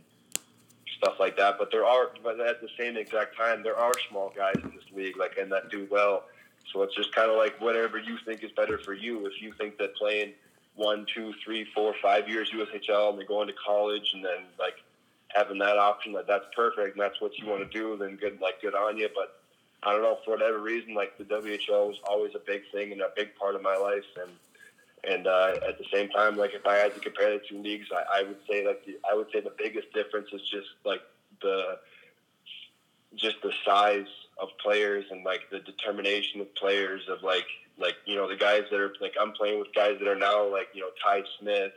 [0.98, 1.56] stuff like that.
[1.58, 4.84] But there are, but at the same exact time, there are small guys in this
[4.94, 6.24] league, like, and that do well.
[6.72, 9.26] So it's just kind of like whatever you think is better for you.
[9.26, 10.32] If you think that playing
[10.74, 14.74] one, two, three, four, five years USHL and then going to college and then like
[15.28, 18.40] having that option that that's perfect and that's what you want to do, then good,
[18.40, 19.08] like good on you.
[19.14, 19.40] But
[19.82, 23.00] I don't know for whatever reason, like the WHL was always a big thing and
[23.00, 24.04] a big part of my life.
[24.20, 24.30] And
[25.06, 27.88] and uh, at the same time, like if I had to compare the two leagues,
[27.92, 31.02] I, I would say like the, I would say the biggest difference is just like
[31.42, 31.78] the
[33.14, 34.06] just the size
[34.38, 37.46] of players and like the determination of players of like
[37.78, 40.46] like you know the guys that are like I'm playing with guys that are now
[40.50, 41.72] like you know Ty Smith,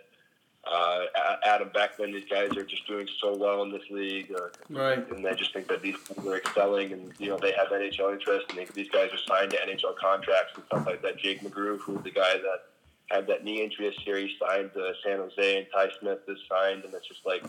[0.70, 1.06] uh,
[1.46, 2.12] Adam Beckman.
[2.12, 5.08] These guys are just doing so well in this league, uh, Right.
[5.12, 8.14] and I just think that these people are excelling, and you know they have NHL
[8.14, 11.18] interest, and they, these guys are signed to NHL contracts and stuff like that.
[11.18, 12.66] Jake McGrew, who's the guy that
[13.10, 16.38] had that knee injury this year, he signed to San Jose, and Ty Smith is
[16.50, 17.44] signed, and it's just like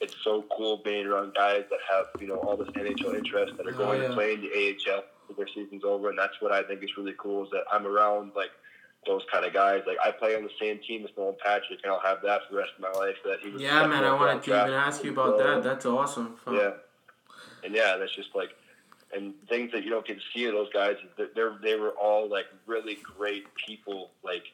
[0.00, 3.66] it's so cool being around guys that have you know all this NHL interest that
[3.66, 4.08] are Oh, going yeah.
[4.08, 4.48] to play in the
[4.88, 7.64] AHL when their season's over, and that's what I think is really cool is that
[7.72, 8.50] I'm around like
[9.06, 9.82] those kind of guys.
[9.86, 12.52] Like I play on the same team as Nolan Patrick, and I'll have that for
[12.54, 13.16] the rest of my life.
[13.24, 14.04] That he was Yeah, man.
[14.04, 15.62] I wanted to even ask you about that.
[15.62, 16.36] That's awesome.
[16.44, 16.54] Fuck.
[16.54, 16.70] Yeah,
[17.64, 18.50] and yeah, that's just like,
[19.14, 20.96] and things that you don't get to see of those guys.
[21.34, 24.10] They're they were all like really great people.
[24.22, 24.44] Like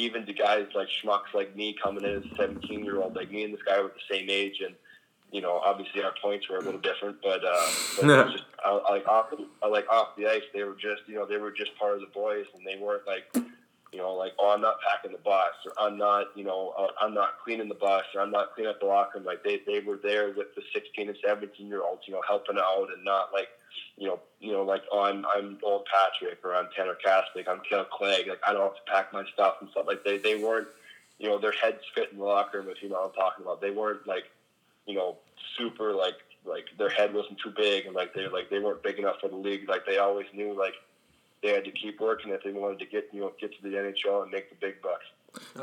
[0.00, 3.16] even the guys like schmucks like me coming in as a seventeen year old.
[3.16, 4.74] Like me and this guy were the same age, and
[5.32, 8.80] you know obviously our points were a little different, but, uh, but was just uh,
[8.90, 11.76] like off the, like off the ice, they were just you know they were just
[11.78, 13.24] part of the boys, and they weren't like.
[13.92, 16.88] You know, like, oh, I'm not packing the bus, or I'm not, you know, uh,
[17.00, 19.26] I'm not cleaning the bus, or I'm not cleaning up the locker room.
[19.26, 22.56] Like, they, they were there with the 16 and 17 year olds, you know, helping
[22.56, 23.48] out and not like,
[23.96, 27.60] you know, you know, like, oh, I'm, I'm Nolan Patrick or I'm Tanner Kaspick, I'm
[27.68, 28.28] Kale Clague.
[28.28, 29.86] Like, I don't have to pack my stuff and stuff.
[29.88, 30.68] Like, they, they weren't,
[31.18, 33.44] you know, their heads fit in the locker room, if you know what I'm talking
[33.44, 33.60] about.
[33.60, 34.30] They weren't like,
[34.86, 35.16] you know,
[35.58, 36.14] super like,
[36.44, 39.28] like their head wasn't too big and like they like they weren't big enough for
[39.28, 39.68] the league.
[39.68, 40.72] Like they always knew like
[41.42, 43.76] they had to keep working if they wanted to get you know get to the
[43.76, 45.04] NHL and make the big bucks.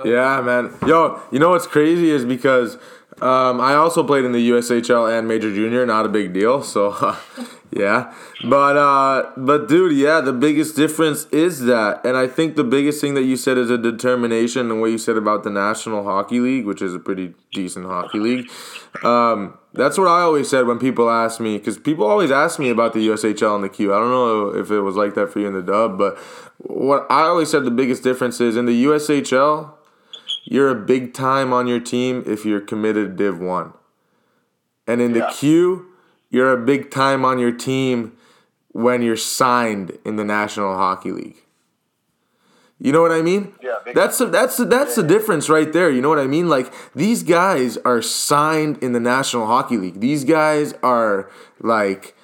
[0.05, 0.73] Yeah, man.
[0.87, 2.77] Yo, you know what's crazy is because
[3.21, 5.85] um, I also played in the USHL and Major Junior.
[5.85, 6.61] Not a big deal.
[6.61, 7.17] So,
[7.71, 8.13] yeah.
[8.43, 13.01] But, uh, but dude, yeah, the biggest difference is that, and I think the biggest
[13.01, 16.39] thing that you said is a determination, and what you said about the National Hockey
[16.39, 18.49] League, which is a pretty decent hockey league.
[19.03, 22.69] Um, that's what I always said when people ask me, because people always ask me
[22.69, 23.93] about the USHL and the Q.
[23.93, 26.17] I don't know if it was like that for you in the dub, but
[26.57, 29.71] what I always said the biggest difference is in the USHL,
[30.45, 33.73] you're a big time on your team if you're committed to Div 1.
[34.87, 35.31] And in the Yeah.
[35.33, 35.85] Q,
[36.29, 38.13] you're a big time on your team
[38.71, 41.43] when you're signed in the National Hockey League.
[42.79, 43.53] You know what I mean?
[43.61, 45.89] Yeah, That's the, that's the, that's the difference right there.
[45.89, 46.47] You know what I mean?
[46.47, 49.99] Like these guys are signed in the National Hockey League.
[49.99, 52.15] These guys are like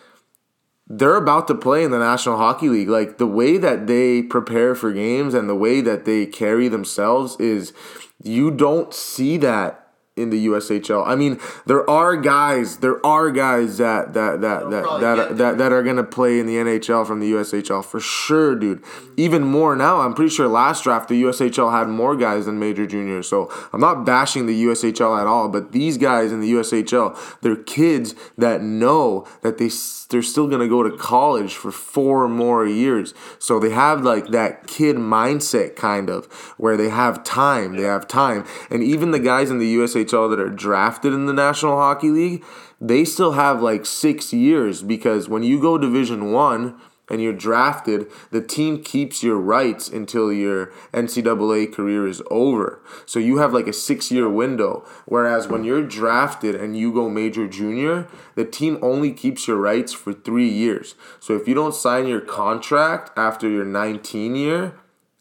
[0.87, 2.89] they're about to play in the National Hockey League.
[2.89, 7.35] Like the way that they prepare for games and the way that they carry themselves
[7.39, 7.73] is
[8.21, 9.82] you don't see that
[10.15, 11.05] in the USHL.
[11.07, 15.71] I mean, there are guys, there are guys that that that that that, that, that,
[15.71, 18.83] are gonna play in the NHL from the USHL for sure, dude.
[19.17, 20.01] Even more now.
[20.01, 23.27] I'm pretty sure last draft the USHL had more guys than major juniors.
[23.27, 27.55] So I'm not bashing the USHL at all, but these guys in the USHL, they're
[27.55, 29.69] kids that know that they
[30.13, 33.13] they're still gonna go to college for four more years.
[33.39, 36.25] So they have like that kid mindset kind of
[36.57, 40.39] where they have time, they have time, and even the guys in the USHL that
[40.39, 42.45] are drafted in the National Hockey League,
[42.79, 46.79] they still have like six years because when you go Division One
[47.13, 52.81] and you're drafted, the team keeps your rights until your NCAA career is over.
[53.05, 54.83] So you have like a six year window.
[55.05, 59.93] Whereas when you're drafted and you go major junior, the team only keeps your rights
[59.93, 60.95] for three years.
[61.19, 64.73] So if you don't sign your contract after your 19 year,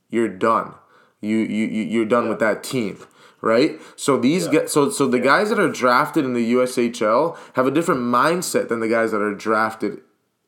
[0.09, 0.75] you're done.
[1.21, 2.99] You, you, you're done with that team
[3.43, 3.81] right?
[3.97, 4.67] So these yeah.
[4.67, 8.79] so so the guys that are drafted in the USHL have a different mindset than
[8.79, 10.01] the guys that are drafted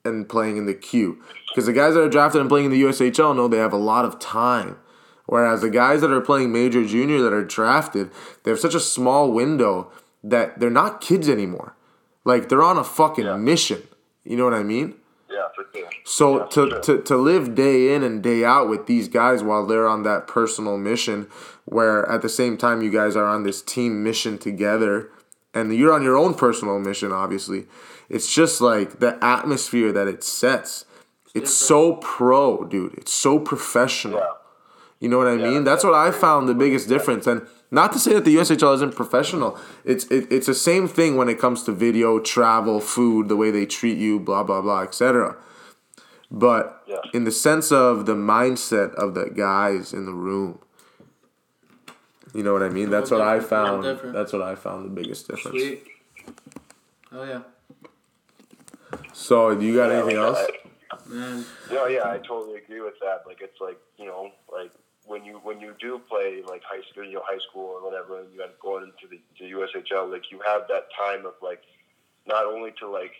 [0.05, 1.23] and playing in the Q.
[1.49, 3.79] Because the guys that are drafted and playing in the USHL know they have a
[3.79, 4.77] lot of time.
[5.27, 8.11] Whereas the guys that are playing major junior that are drafted,
[8.43, 9.91] they have such a small window
[10.23, 11.75] that they're not kids anymore.
[12.25, 13.37] Like they're on a fucking yeah.
[13.37, 13.83] mission.
[14.25, 14.95] You know what I mean?
[15.31, 15.89] Yeah, for sure.
[16.05, 16.81] So yeah, to, sure.
[16.81, 20.27] to to live day in and day out with these guys while they're on that
[20.27, 21.29] personal mission
[21.65, 25.11] where at the same time you guys are on this team mission together
[25.53, 27.67] and you're on your own personal mission obviously
[28.15, 30.85] it's just like the atmosphere that it sets
[31.35, 34.33] it's so pro dude it's so professional yeah.
[35.01, 37.93] you know what i yeah, mean that's what i found the biggest difference and not
[37.93, 39.59] to say that the USHL isn't professional.
[39.85, 43.51] It's it, it's the same thing when it comes to video, travel, food, the way
[43.51, 45.37] they treat you, blah blah blah, etc.
[46.31, 46.99] But yeah.
[47.13, 50.61] in the sense of the mindset of the guys in the room,
[52.33, 52.91] you know what I mean?
[52.91, 53.85] That's what I found.
[54.15, 55.59] That's what I found the biggest difference.
[55.59, 55.83] Sweet.
[57.11, 57.43] Oh yeah.
[59.15, 60.39] So, do you got anything else?
[61.07, 61.45] Man.
[61.71, 63.23] No, yeah, I totally agree with that.
[63.27, 64.71] Like, it's like you know, like
[65.07, 68.21] when you when you do play like high school, you know, high school or whatever,
[68.21, 71.35] and you end up going into the, the USHL, like you have that time of
[71.41, 71.63] like
[72.27, 73.13] not only to like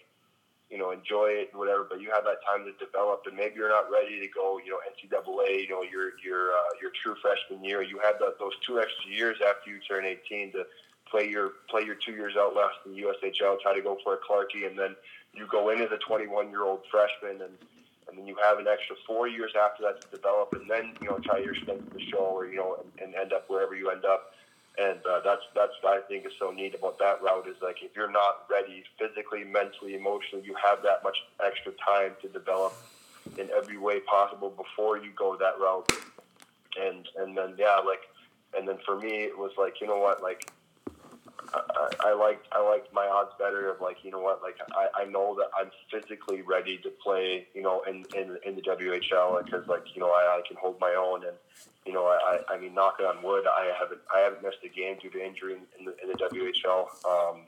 [0.71, 3.55] you know, enjoy it and whatever, but you have that time to develop and maybe
[3.57, 7.15] you're not ready to go, you know, NCAA, you know, your, your, uh, your true
[7.21, 7.83] freshman year.
[7.83, 10.67] You have that, those two extra years after you turn 18 to
[11.09, 14.15] play your, play your two years out left in the USHL, try to go for
[14.15, 14.67] a Clarkie.
[14.67, 14.97] And then
[15.35, 17.55] you go into the 21 year old freshman and,
[18.09, 21.09] and then you have an extra four years after that to develop and then, you
[21.09, 23.75] know, try your stint in the show or, you know, and, and end up wherever
[23.75, 24.35] you end up
[24.77, 27.77] and uh, that's that's what I think is so neat about that route is like
[27.83, 32.75] if you're not ready physically, mentally, emotionally, you have that much extra time to develop
[33.39, 35.93] in every way possible before you go that route.
[36.81, 38.01] And and then yeah, like
[38.57, 40.51] and then for me it was like you know what like
[41.53, 45.03] I, I like I like my odds better of like you know what like I,
[45.03, 49.45] I know that I'm physically ready to play you know in in, in the WHL
[49.45, 51.37] because like you know I, I can hold my own and
[51.85, 54.97] you know I, I mean knocking on wood I haven't I haven't missed a game
[55.01, 57.43] due to injury in, in the in the WHL um,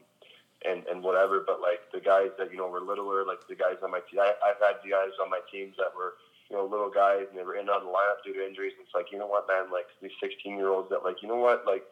[0.64, 3.76] and and whatever but like the guys that you know were littler like the guys
[3.82, 6.14] on my team I, I've had the guys on my teams that were
[6.50, 8.86] you know little guys and they were in on the lineup due to injuries and
[8.86, 11.36] it's like you know what man like these 16 year olds that like you know
[11.36, 11.84] what like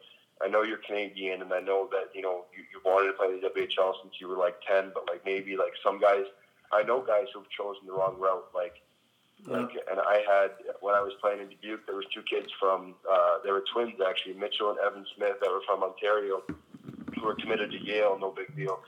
[0.43, 3.31] I know you're Canadian, and I know that you know you, you wanted to play
[3.31, 6.25] the WHL since you were like ten, but like maybe like some guys,
[6.71, 8.47] I know guys who've chosen the wrong route.
[8.53, 8.75] Like,
[9.47, 9.57] yeah.
[9.57, 12.95] like, and I had when I was playing in Dubuque, there was two kids from
[13.09, 16.43] uh, they were twins actually, Mitchell and Evan Smith, that were from Ontario,
[17.15, 18.79] who were committed to Yale, no big deal.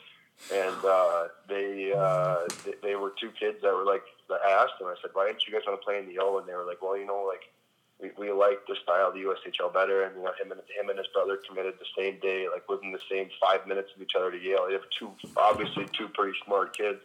[0.54, 4.88] And uh, they, uh, they they were two kids that were like I asked them,
[4.88, 6.38] I said, why didn't you guys want to play in the O?
[6.38, 7.48] And they were like, well, you know, like
[8.02, 10.90] we, we like the style of the USHL better, and you know him and him
[10.90, 14.14] and his brother committed the same day, like within the same five minutes of each
[14.16, 14.66] other to Yale.
[14.68, 17.00] They have two, obviously two pretty smart kids,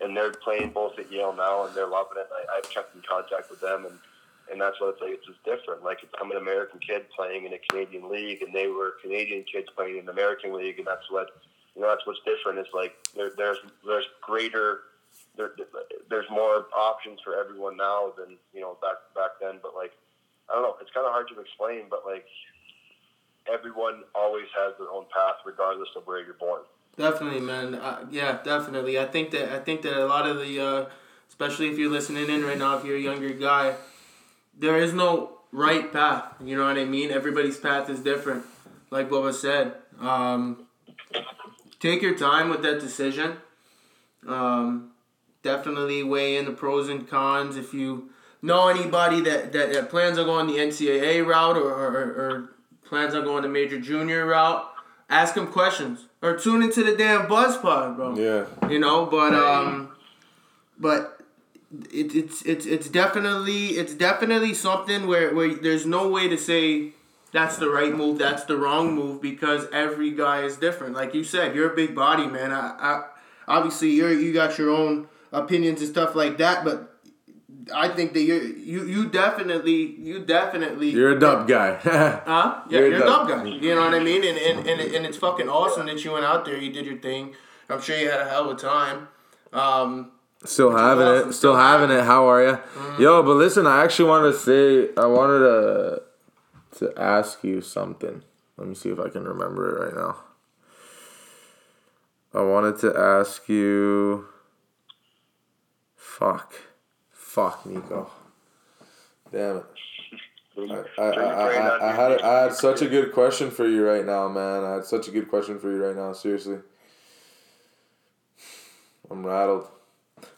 [0.00, 2.28] and they're playing both at Yale now, and they're loving it.
[2.30, 3.98] I, I've kept in contact with them, and
[4.52, 5.12] and that's what it's like.
[5.12, 5.82] It's just different.
[5.82, 9.68] Like I'm an American kid playing in a Canadian league, and they were Canadian kids
[9.74, 11.28] playing in the American league, and that's what
[11.74, 11.88] you know.
[11.88, 12.58] That's what's different.
[12.58, 14.80] Is like there, there's there's greater.
[15.36, 15.52] There,
[16.08, 19.60] there's more options for everyone now than you know back back then.
[19.62, 19.92] But like
[20.48, 20.76] I don't know.
[20.80, 22.26] It's kind of hard to explain, but like
[23.52, 26.62] everyone always has their own path, regardless of where you're born.
[26.96, 27.74] Definitely, man.
[27.74, 28.98] Uh, yeah, definitely.
[28.98, 30.86] I think that I think that a lot of the, uh,
[31.28, 33.74] especially if you're listening in right now, if you're a younger guy,
[34.58, 36.34] there is no right path.
[36.42, 37.10] You know what I mean?
[37.10, 38.44] Everybody's path is different.
[38.90, 40.66] Like Bubba said, um,
[41.80, 43.36] take your time with that decision.
[44.26, 44.92] Um,
[45.42, 47.56] definitely weigh in the pros and cons.
[47.56, 48.10] If you
[48.42, 52.50] know anybody that, that, that plans on going the NCAA route or, or, or
[52.84, 54.64] plans on going the major junior route,
[55.08, 58.16] ask them questions or tune into the damn Buzz Pod, bro.
[58.16, 58.46] Yeah.
[58.68, 59.90] You know, but um,
[60.78, 61.20] but
[61.92, 66.92] it, it's it's it's definitely it's definitely something where where there's no way to say
[67.32, 70.94] that's the right move, that's the wrong move because every guy is different.
[70.94, 72.52] Like you said, you're a big body, man.
[72.52, 73.04] I, I
[73.46, 76.95] obviously you're you got your own opinions and stuff like that, but
[77.74, 81.74] I think that you you you definitely you definitely You're a dub guy.
[81.84, 82.62] Huh?
[82.68, 83.28] Yeah, You're you're, a dub.
[83.28, 83.44] guy.
[83.44, 84.22] You know what I mean?
[84.24, 86.98] And, and, and, and it's fucking awesome that you went out there, you did your
[86.98, 87.34] thing.
[87.68, 89.08] I'm sure you had a hell of a time.
[89.52, 90.12] Um,
[90.44, 91.32] Still having it.
[91.32, 92.04] Still having it.
[92.04, 92.58] How are you?
[93.02, 96.02] Yo, but listen, I actually wanted to say I wanted to
[96.78, 98.22] to ask you something.
[98.56, 100.16] Let me see if I can remember it right now.
[102.34, 104.26] I wanted to ask you.
[105.96, 106.54] Fuck,
[107.36, 108.10] fuck, Nico.
[109.30, 109.64] Damn it.
[110.98, 114.06] I, I, I, I, I had I had such a good question for you right
[114.06, 114.64] now, man.
[114.64, 116.14] I had such a good question for you right now.
[116.14, 116.60] Seriously,
[119.10, 119.68] I'm rattled.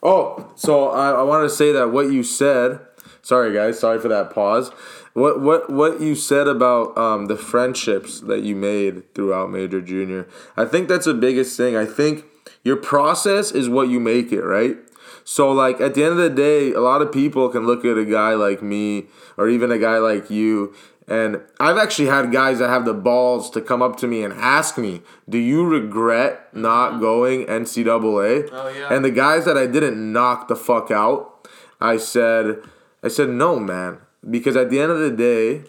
[0.02, 2.80] Oh, so I, I wanted to say that what you said.
[3.22, 3.78] Sorry, guys.
[3.78, 4.70] Sorry for that pause.
[5.12, 10.26] What what what you said about um, the friendships that you made throughout major junior?
[10.56, 11.76] I think that's the biggest thing.
[11.76, 12.24] I think
[12.64, 14.78] your process is what you make it, right?
[15.24, 17.96] So like at the end of the day, a lot of people can look at
[17.96, 19.06] a guy like me
[19.36, 20.74] or even a guy like you
[21.08, 24.32] and I've actually had guys that have the balls to come up to me and
[24.34, 27.00] ask me, "Do you regret not mm-hmm.
[27.00, 28.92] going NCAA?" Oh, yeah.
[28.92, 31.48] And the guys that I didn't knock the fuck out,
[31.80, 32.58] I said,
[33.02, 33.98] I said, "No, man,"
[34.28, 35.62] because at the end of the day,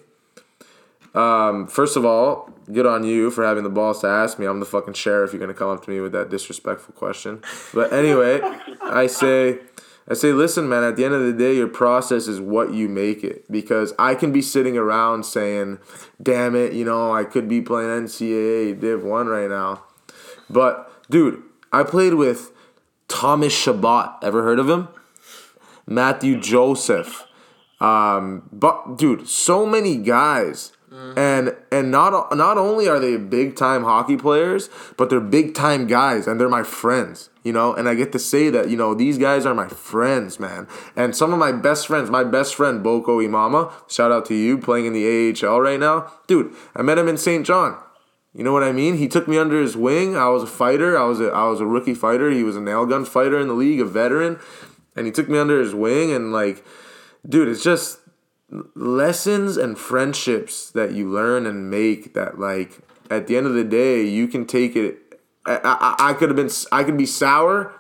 [1.20, 4.46] um, first of all, good on you for having the balls to ask me.
[4.46, 5.34] I'm the fucking sheriff.
[5.34, 7.42] You're gonna come up to me with that disrespectful question.
[7.74, 8.40] But anyway,
[8.82, 9.60] I say,
[10.08, 10.84] I say, listen, man.
[10.84, 13.52] At the end of the day, your process is what you make it.
[13.52, 15.80] Because I can be sitting around saying,
[16.22, 19.84] "Damn it, you know, I could be playing NCAA Div One right now,"
[20.50, 21.44] but dude,
[21.74, 22.52] I played with
[23.08, 24.18] Thomas Chabot.
[24.24, 24.88] Ever heard of him?
[25.86, 27.26] Matthew Joseph.
[27.82, 31.20] Um, but dude, so many guys, Mm-hmm.
[31.20, 35.86] and and not not only are they big time hockey players, but they're big time
[35.86, 37.30] guys, and they're my friends.
[37.44, 40.40] You know, and I get to say that you know these guys are my friends,
[40.40, 40.68] man.
[40.96, 44.58] And some of my best friends, my best friend Boko Imama, shout out to you,
[44.58, 46.56] playing in the AHL right now, dude.
[46.76, 47.46] I met him in St.
[47.46, 47.78] John.
[48.34, 48.98] You know what I mean?
[48.98, 50.18] He took me under his wing.
[50.18, 50.98] I was a fighter.
[50.98, 52.32] I was a I was a rookie fighter.
[52.32, 54.40] He was a nail gun fighter in the league, a veteran,
[54.96, 56.12] and he took me under his wing.
[56.12, 56.64] And like,
[57.28, 57.99] dude, it's just
[58.76, 62.14] lessons and friendships that you learn and make.
[62.14, 62.80] That like
[63.10, 65.20] at the end of the day, you can take it.
[65.46, 67.76] I I, I could have been I could be sour.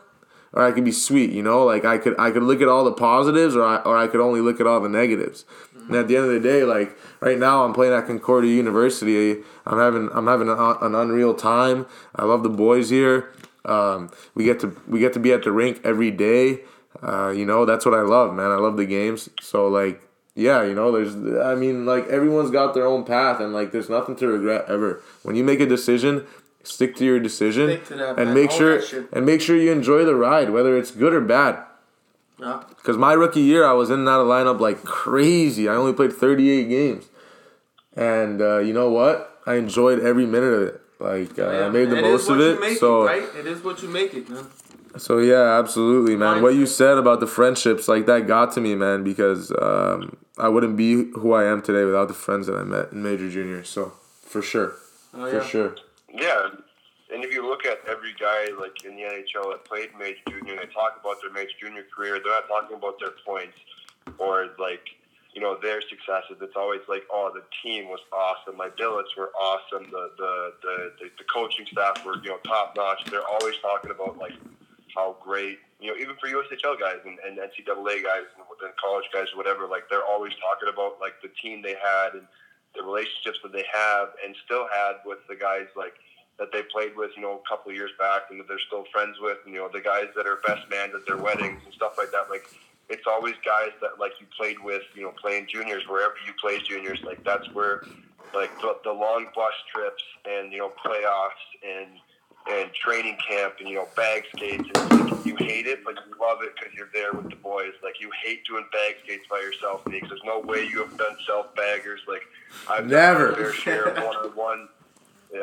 [0.51, 1.63] Or I could be sweet, you know.
[1.63, 4.19] Like I could, I could look at all the positives, or I, or I could
[4.19, 5.45] only look at all the negatives.
[5.75, 9.43] And at the end of the day, like right now, I'm playing at Concordia University.
[9.65, 11.85] I'm having I'm having a, an unreal time.
[12.15, 13.31] I love the boys here.
[13.65, 16.61] Um, we get to we get to be at the rink every day.
[17.01, 18.51] Uh, you know that's what I love, man.
[18.51, 19.29] I love the games.
[19.41, 20.08] So like
[20.39, 21.13] yeah, you know there's
[21.43, 25.01] I mean like everyone's got their own path, and like there's nothing to regret ever.
[25.23, 26.25] When you make a decision,
[26.63, 28.33] stick to your decision Stick to that, and man.
[28.33, 28.81] make Own sure
[29.13, 31.63] and make sure you enjoy the ride, whether it's good or bad.
[32.39, 32.63] yeah.
[32.77, 35.67] Because my rookie year, I was in and out of lineup like crazy.
[35.69, 37.05] I only played 38 games.
[37.95, 39.41] And uh, you know what?
[39.45, 40.81] I enjoyed every minute of it.
[40.99, 42.59] Like, uh, I made the It most is of it.
[42.59, 43.23] make So, right?
[43.37, 44.45] It is what you make it, man.
[44.97, 46.41] so yeah, absolutely, man.
[46.41, 50.47] What you said about the friendships, like that got to me, man, because um, I
[50.47, 53.63] wouldn't be who I am today without the friends that I met in Major Junior.
[53.63, 54.73] So, for sure.
[55.13, 55.75] Oh, For sure.
[56.13, 56.49] Yeah,
[57.13, 60.53] and if you look at every guy like in the NHL that played major junior,
[60.53, 63.57] and they talk about their major junior career, they're not talking about their points
[64.17, 64.81] or like
[65.33, 66.37] you know their successes.
[66.41, 70.91] It's always like, oh, the team was awesome, my billets were awesome, the the the,
[70.99, 73.03] the, the coaching staff were you know top notch.
[73.09, 74.33] They're always talking about like
[74.95, 79.05] how great you know even for USHL guys and, and NCAA guys and, and college
[79.13, 79.67] guys or whatever.
[79.67, 82.27] Like they're always talking about like the team they had and
[82.75, 85.93] the relationships that they have and still had with the guys like
[86.39, 88.85] that they played with, you know, a couple of years back and that they're still
[88.91, 91.73] friends with, and, you know, the guys that are best man at their weddings and
[91.73, 92.29] stuff like that.
[92.29, 92.47] Like,
[92.89, 96.57] it's always guys that, like, you played with, you know, playing juniors, wherever you play
[96.59, 96.99] juniors.
[97.03, 97.83] Like, that's where,
[98.33, 101.99] like, the, the long bus trips and, you know, playoffs and,
[102.47, 104.67] and training camp and, you know, bag skates.
[104.75, 107.73] And, like, you hate it, but you love it because you're there with the boys.
[107.83, 111.15] Like, you hate doing bag skates by yourself, because there's no way you have done
[111.27, 112.01] self baggers.
[112.07, 112.23] Like,
[112.69, 113.33] I've Never.
[113.35, 114.69] fair share of one on one.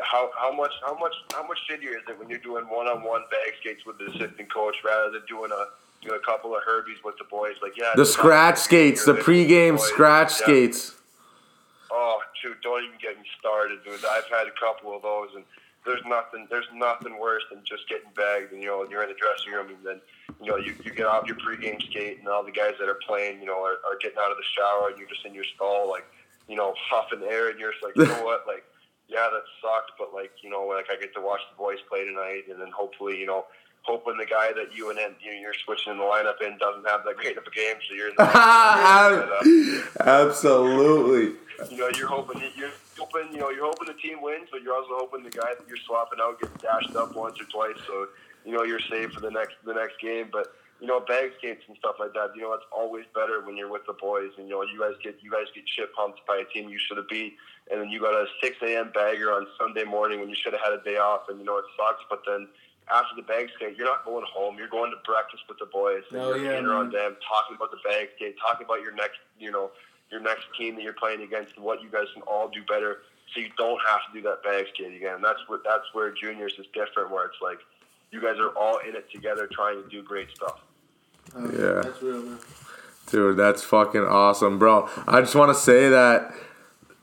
[0.03, 3.05] How how much how much how much shittier is it when you're doing one on
[3.05, 5.67] one bag skates with the assistant coach rather than doing a
[6.03, 7.55] you know, a couple of Herbies with the boys.
[7.63, 10.47] Like yeah, The scratch skates, the pregame scratch Yeah.
[10.47, 10.95] skates.
[11.91, 14.05] Oh, dude, don't even get me started, dude.
[14.05, 15.45] I've had a couple of those, and
[15.87, 19.15] there's nothing, there's nothing worse than just getting bagged, and you know, you're in the
[19.15, 20.01] dressing room, and then,
[20.43, 22.99] you know, you, you get off your pregame skate, and all the guys that are
[23.07, 25.45] playing, you know, are, are getting out of the shower, and you're just in your
[25.55, 26.05] stall, like,
[26.49, 28.65] you know, huffing air, and you're just like, you know what, like,
[29.09, 32.05] yeah, that sucked, but like, you know, like I get to watch the boys play
[32.05, 33.47] tonight, and then hopefully, you know.
[33.83, 36.59] Hoping the guy that you and then you know, you're switching in the lineup in
[36.59, 38.25] doesn't have that great of a game, so you're in the
[40.01, 41.37] uh, Absolutely.
[41.71, 44.75] you know, you're hoping you're hoping you know you're hoping the team wins, but you're
[44.75, 48.07] also hoping the guy that you're swapping out gets dashed up once or twice, so
[48.45, 50.29] you know you're safe for the next the next game.
[50.33, 50.49] But
[50.81, 52.33] you know, bag skates and stuff like that.
[52.37, 54.95] You know, it's always better when you're with the boys, and you know you guys
[55.03, 57.37] get you guys get shit pumped by a team you should have beat,
[57.71, 58.91] and then you got a 6 a.m.
[58.95, 61.57] bagger on Sunday morning when you should have had a day off, and you know
[61.59, 62.05] it sucks.
[62.11, 62.49] But then
[62.93, 64.57] after the bag skate, you're not going home.
[64.59, 66.05] You're going to breakfast with the boys.
[66.11, 69.19] And Oh, you're yeah, around them, talking about the bag skate, talking about your next,
[69.41, 69.71] you know,
[70.11, 72.99] your next team that you're playing against and what you guys can all do better
[73.35, 75.21] so you don't have to do that bag skate again.
[75.23, 77.59] That's what that's where juniors is different where it's like
[78.11, 80.61] you guys are all in it together trying to do great stuff.
[81.35, 81.83] Uh, Yeah.
[81.83, 82.39] That's real, man.
[83.11, 84.89] Dude, that's fucking awesome, bro.
[85.07, 86.33] I just want to say that,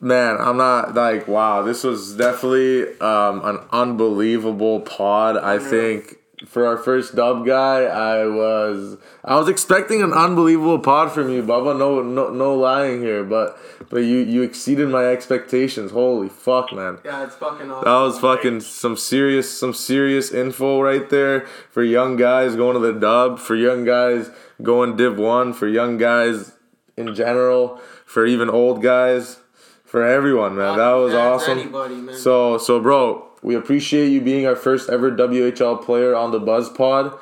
[0.01, 5.37] man, I'm not like, wow, this was definitely um, an unbelievable pod.
[5.37, 11.11] I think for our first dub guy, I was I was expecting an unbelievable pod
[11.11, 11.73] from you, Baba.
[11.73, 13.57] No, no, no lying here, but
[13.89, 15.91] but you you exceeded my expectations.
[15.91, 16.99] Holy fuck, man.
[17.05, 17.85] Yeah, it's fucking awesome.
[17.85, 22.79] That was fucking some serious, some serious info right there for young guys going to
[22.79, 24.29] the dub, for young guys
[24.61, 26.53] going Div One, for young guys
[26.97, 29.39] in general, for even old guys,
[29.85, 30.77] for everyone, man.
[30.77, 31.59] That was awesome.
[31.59, 32.13] Anybody.
[32.15, 36.69] So, so, bro, we appreciate you being our first ever WHL player on the Buzz
[36.69, 37.13] Pod.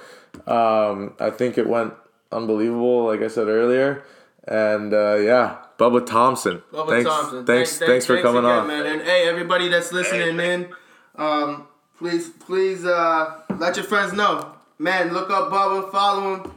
[0.47, 1.93] Um, I think it went
[2.31, 4.03] unbelievable, like I said earlier,
[4.47, 6.61] and uh, yeah, Bubba Thompson.
[6.71, 7.45] Bubba thanks, Thompson.
[7.45, 8.67] thanks, thanks, for coming again, on.
[8.67, 8.85] man.
[8.85, 10.69] And hey, everybody that's listening in,
[11.15, 11.67] um,
[11.97, 15.11] please, please, uh, let your friends know, man.
[15.11, 16.51] Look up Bubba, follow him.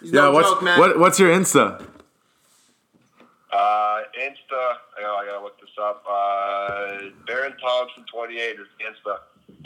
[0.00, 0.78] He's Yeah, no what's joke, man.
[0.78, 1.82] what, what's your Insta?
[3.52, 6.04] Uh, Insta, I gotta, I gotta look this up.
[6.08, 9.18] Uh, Baron Thompson 28 is Insta.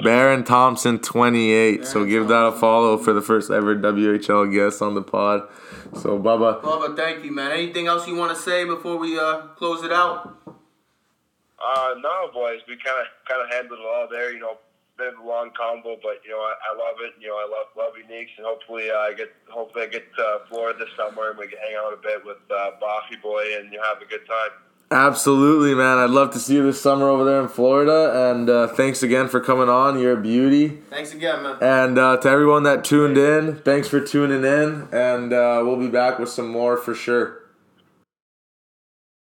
[0.03, 1.85] Baron Thompson 28.
[1.85, 5.49] so Baron give that a follow for the first ever WHL guest on the pod.
[5.95, 7.51] So Bubba, Bubba, thank you, man.
[7.53, 10.37] Anything else you want to say before we uh close it out?
[10.47, 14.33] Uh, no, boys, we kind of kind of handled it all there.
[14.33, 14.59] You know,
[14.97, 17.15] bit of a long combo, but you know, I, I love it.
[17.21, 20.23] You know, I love love Uniques, and hopefully, uh, I get hopefully I get to
[20.23, 23.59] uh, Florida this summer and we can hang out a bit with uh, Boffy Boy
[23.59, 24.53] and you have a good time.
[24.91, 25.99] Absolutely, man.
[25.99, 28.31] I'd love to see you this summer over there in Florida.
[28.31, 29.99] And uh, thanks again for coming on.
[29.99, 30.79] You're a beauty.
[30.91, 31.57] Thanks again, man.
[31.61, 34.89] And uh, to everyone that tuned in, thanks for tuning in.
[34.93, 37.40] And uh, we'll be back with some more for sure.